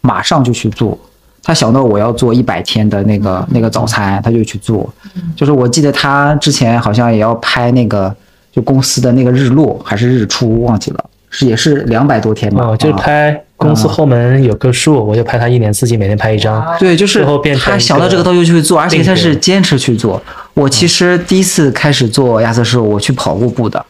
[0.00, 0.98] 马上就去做。
[1.42, 4.92] 他想到我要做一百天的那个那个早餐，他就去做。
[5.36, 8.14] 就是我记得他之前好像也要拍那个
[8.50, 12.64] 就公司的那个日落还是日出，忘记了，是也是两百多天吧。
[12.64, 16.64] 哦，就拍公司后门有棵树，我就拍他一年四季每天拍一张。
[16.78, 17.24] 对，就是
[17.62, 20.20] 他想到这个他就去做，而且他是坚持去做。
[20.54, 23.78] 我其实第一次开始做亚瑟士，我去跑过步的。
[23.78, 23.84] 嗯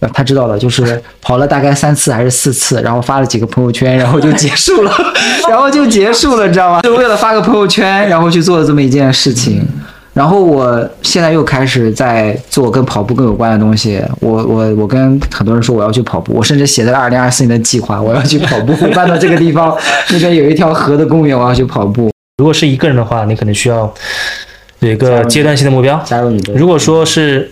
[0.00, 4.92] 呃他知道了，就是跑了大概三次还是四次，然后发了几个朋友圈，然后就结束了，
[5.48, 6.82] 然后就结束了，你知道吗？
[6.82, 9.66] 就为了发个朋友圈，然后去做了这么一件事情。
[10.12, 14.02] 然后我现在又开始在做跟跑步更有关的东西。
[14.18, 18.74] 我我我跟很多人说我要去跑步，我甚至写在了二零二四年的计划，我要去跑步。
[18.92, 19.74] 搬到这个地方，
[20.10, 22.10] 那边有一条河的公园，我要去跑步。
[22.38, 23.90] 如果是一个人的话，你可能需要
[24.80, 25.96] 有一个阶段性的目标。
[26.04, 26.54] 加入你的。
[26.54, 27.48] 如果说是，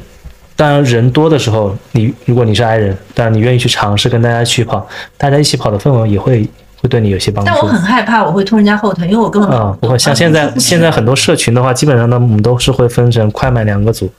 [0.58, 4.84] 当然人多的时候，你如果你是 i 人，当然你愿意去尝试跟大家去跑，
[5.16, 6.44] 大家一起跑的氛围也会
[6.82, 7.52] 会对你有些帮助。
[7.52, 14.10] 但我很害怕我会拖人家后腿，因为我根本啊，不会像现在现在很多社群的话，基本上呢，我们都是会分成快慢两个组，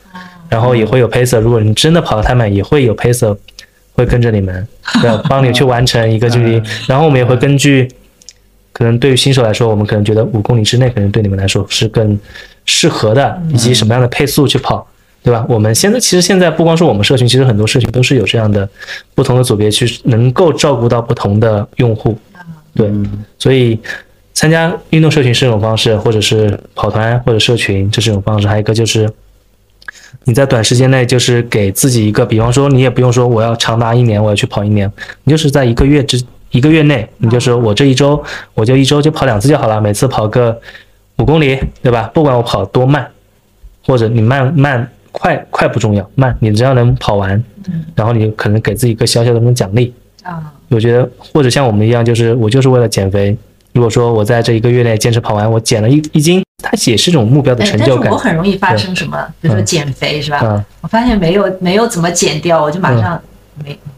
[0.47, 1.41] 然后也会有 pacer。
[1.41, 3.35] 如果你真的跑得太慢，也会有 pacer
[3.95, 4.65] 会跟着你们，
[5.03, 6.63] 对，帮你去完成一个距离。
[6.87, 7.85] 然后我们也会根据，
[8.71, 12.17] 可能对于新手来说，我们可能觉得五公里之内可能对你们来说是更
[12.63, 14.87] 适合的，以及什么样的配速去跑。
[15.21, 15.45] 对吧？
[15.49, 18.67] 我们现在其实现在不光是我们社群，其实很多社群都是有这样的
[19.13, 22.17] 不同的组别，去能够照顾到不同的用户。
[22.73, 22.89] 对，
[23.37, 23.77] 所以
[24.33, 28.47] 参加运动社群是一种方式，或者是跑团或者社群，这是一种方式。
[28.47, 29.09] 还有一个就是
[30.23, 34.89] 你在短时间内，就是给自己一个，比方说你也不用说我要长达一年，我要去跑一年，
[35.23, 40.57] 你就是在一个月之一个月内，你就说我这一周我就一周就跑两次就好了，每次跑个
[41.17, 42.09] 五公里，对吧？
[42.13, 43.05] 不管我跑多慢，
[43.85, 47.41] 或者你慢慢快快不重要，慢你只要能跑完，
[47.95, 49.93] 然后你可能给自己一个小小的那种奖励。
[50.23, 53.35] 啊，我觉得或者像我们一样，就是我就是为了减肥。
[53.71, 58.17] 如果说我在这一个月内坚持跑完，我减了一一斤，它也是一种目标的成就感我。
[58.17, 60.39] 很容易发生什么，比如说减肥是吧？
[60.43, 63.21] 嗯我发现没有没有怎么减掉，我就马上
[63.63, 63.71] 没。
[63.73, 63.91] 嗯，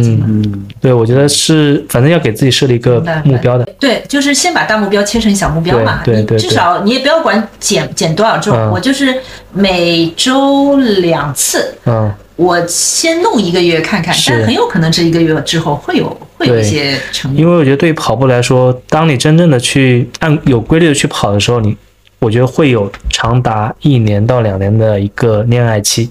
[0.00, 3.64] 嗯，对，我觉得是，反正要给自己设立一个目标的。
[3.78, 6.00] 对，就是先把大目标切成小目标嘛。
[6.04, 9.14] 对对至少你也不要管减减多少重，嗯我就是
[9.52, 17.48] 每周两次，嗯，我先弄一个月看看，但很有可能这一个月之后会有会有一些成因。
[17.48, 21.76] 为我觉得对于跑步来说，当你真正的去按有规律的去跑的时候，你
[22.18, 26.10] 我觉得会有长达一年到两年的一个恋爱期，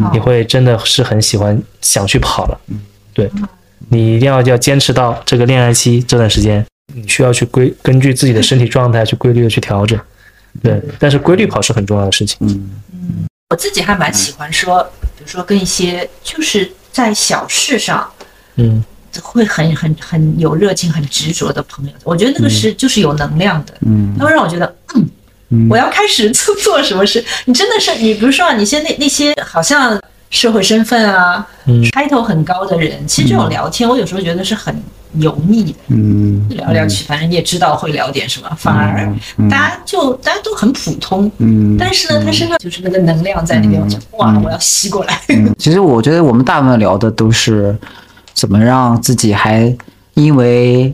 [0.00, 2.58] 哦你会真的是很喜欢想去跑了。
[3.14, 3.30] 对，
[3.88, 9.98] 你一定要要坚持到这个恋爱期这段时间，你需要去规根据自己的身体状态去规律的去调整。
[10.62, 12.36] 对，但是规律跑是很重要的事情。
[12.42, 14.82] 嗯我自己还蛮喜欢说，
[15.16, 18.10] 比如说跟一些就是在小事上
[18.56, 18.82] 嗯
[19.22, 24.76] 会很很很有热情、很执着的朋友，我觉得那个是就是有能量的，嗯他会让我觉得，
[25.50, 27.24] 嗯，我要开始做做什么事。
[27.44, 30.00] 你真的是，你比如说啊，你现在那那些好像
[30.34, 31.82] 社会身份啊、嗯。
[31.84, 34.74] title 很高的人，其实这种聊天，我有时候觉得是很
[35.14, 36.44] 油腻的，嗯。
[36.50, 39.08] 聊聊去，反正你也知道会聊点什么，反而
[39.48, 41.76] 大家就大家都很普通，嗯。
[41.78, 45.20] 但是呢，他身上就是那个能量在那边，我就哇，我要吸过来。
[45.28, 47.76] 嗯，其实我觉得我们大部分聊的都是
[48.32, 49.72] 怎么让自己还
[50.14, 50.92] 因为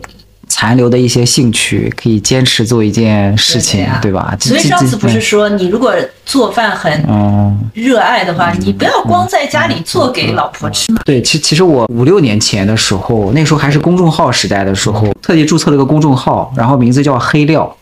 [0.51, 4.37] 残留的一些兴趣可以坚持做一件事情，对吧？
[4.41, 5.95] 所以上次不是说，你如果
[6.27, 11.01] 做饭很嗯，热爱的话，你不要光在家里做给老婆吃嘛。
[11.05, 17.75] 对，其其实我五六年前的时候，那时候还是公众号时代的时候，特地注册了个公众号，然后名字叫黑料，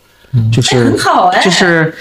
[0.52, 1.94] 就是很好哎就是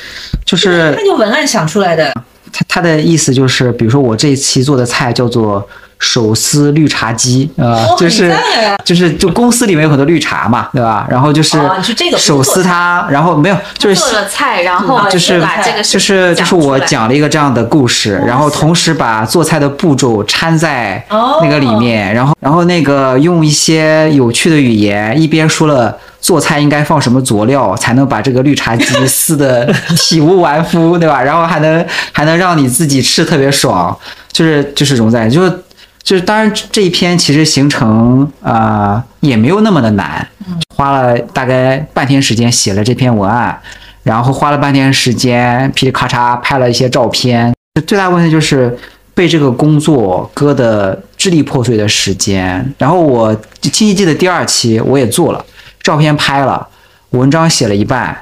[0.46, 2.14] 就是那就文案想出来的，
[2.52, 5.66] 他他的意思就是，比如说我这一期做的菜叫做
[6.00, 8.34] 手撕绿茶鸡，呃，哦就是
[8.86, 11.08] 就是就公司里面有很多绿茶嘛，对吧？
[11.10, 11.58] 然后就是
[12.18, 15.44] 手撕它，然后没有就是做了菜，然后嗯就是
[15.84, 31.22] 就是就是我讲了一个这样的故事，然后同时把做菜的步骤掺在哦那个里面，然后然后那个用一些有趣的语言，一边说了做菜应该放什么佐料才能把这个绿茶鸡撕的 体无完肤，对吧？
[31.24, 33.98] 然后还能还能让你自己吃特别爽，
[34.32, 35.64] 就是就是融在就是。
[36.08, 40.26] 就是当然这一篇其实形成啊、呃也没有那么的难，
[40.74, 43.60] 花了大概半天时间写了这篇文案，
[44.04, 47.54] 然后花了半天时间噼里咔嚓拍了一些照片。
[47.86, 48.74] 最大问题就是
[49.14, 52.74] 被这个工作割的支离破碎的时间。
[52.78, 55.46] 然后我清晰记得第二期我也做了，
[55.82, 56.66] 照片拍了，
[57.10, 58.18] 文章写了一半，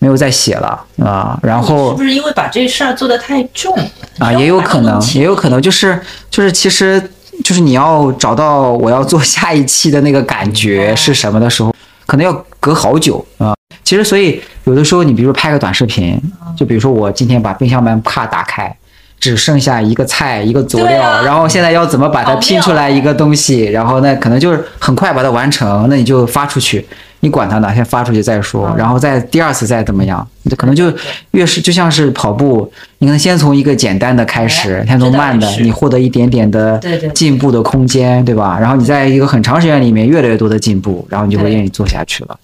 [0.00, 1.38] 没有再写了啊。
[1.40, 3.78] 然后是不是因为把这事儿做得太重
[4.18, 7.00] 啊，也有可能，也有可能就是就是其实
[7.44, 11.74] 就是你要找到我要做下一期的那个感觉是什么的时候，
[12.06, 13.54] 可能要隔好久啊。
[13.84, 16.20] 其实所以有的时候你比如说拍个短视频，
[16.56, 18.74] 就比如说我今天把冰箱门啪打开。
[19.20, 26.86] 只剩下一个菜一个佐料，啊然后现在要怎么把它拼出来一个东西，然后那，可能就是很快把它完成，那你就发出去，
[27.20, 30.92] 你管它呢，先发出去再说，然后再第二次再怎么样，你可能就
[31.32, 36.80] 越是就像是跑步，你可能先从一个简单的开始，先从慢的你获得一点点的
[37.14, 38.56] 进步的空间，对吧？
[38.60, 42.38] 然后你在一个很长时间里面越来越多的进步，然后你就会愿意做下去了。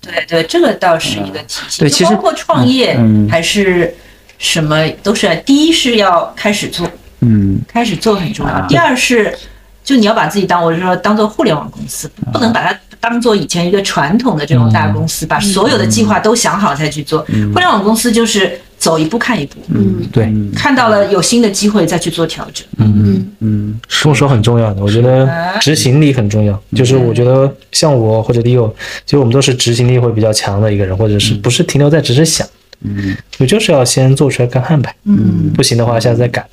[0.00, 1.80] 对对，这个倒是一个体系。
[1.80, 3.94] 对其实包括创业嗯还是
[4.38, 6.88] 什么，都是第一是要开始做，
[7.20, 8.52] 嗯开始做很重要。
[8.52, 9.36] 啊第二是，
[9.84, 17.20] 就你要把自己当我是说当做互联网公司，不能把它当做以前一个传统的这种大公司，把所有的计划都想好再去做。
[17.52, 20.06] 互联网公司就是走一步看一步，嗯。
[20.12, 22.66] 对，看到了有新的机会再去做调整。
[22.76, 23.80] 嗯，嗯。
[24.02, 25.28] 动手很重要的，我觉得
[25.60, 26.62] 执行力很重要。
[26.76, 28.70] 就是我觉得像我或者 Leo，
[29.06, 32.46] 其实我们都是执行力会比较强的一个人，或者是不是停留在只是想，
[32.82, 33.16] 嗯。
[33.38, 36.46] 我就是要先做出来干汉呗，嗯，不行的话下次再改。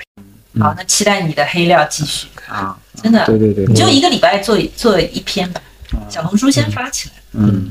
[0.60, 5.62] 好，那期待你的黑料继续，啊，真的，对对对，你就一个礼拜做做一篇吧，
[6.10, 7.16] 小红书先发起来。
[7.34, 7.70] 嗯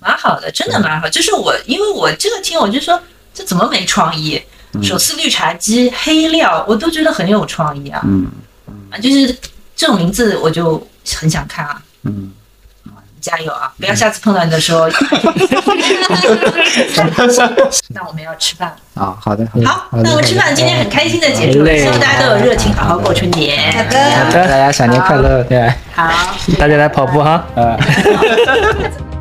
[0.00, 1.08] 蛮好的，真的蛮好。
[1.08, 3.00] 就是我，因为我这个听，我就说
[3.34, 4.40] 这怎么没创意？
[4.82, 8.02] 手撕绿茶鸡、黑料，我都觉得很有创意啊！
[8.04, 8.26] 嗯
[8.90, 9.34] 啊，就是
[9.74, 11.82] 这种名字，我就很想看啊！
[12.02, 12.30] 嗯。
[13.26, 13.72] 加油啊！
[13.80, 14.86] 不要下次碰到你的时候。
[17.88, 18.76] 那我们要吃饭了。
[19.02, 23.58] 啊，好的好的，好，那我们吃饭今天很开心的结束了，希望大家都有热情，好好过春节。
[23.74, 25.68] 好的，好的大家小年快乐，对。
[25.92, 26.08] 好。
[26.56, 27.44] 大家来跑步哈。
[27.56, 27.76] 呃。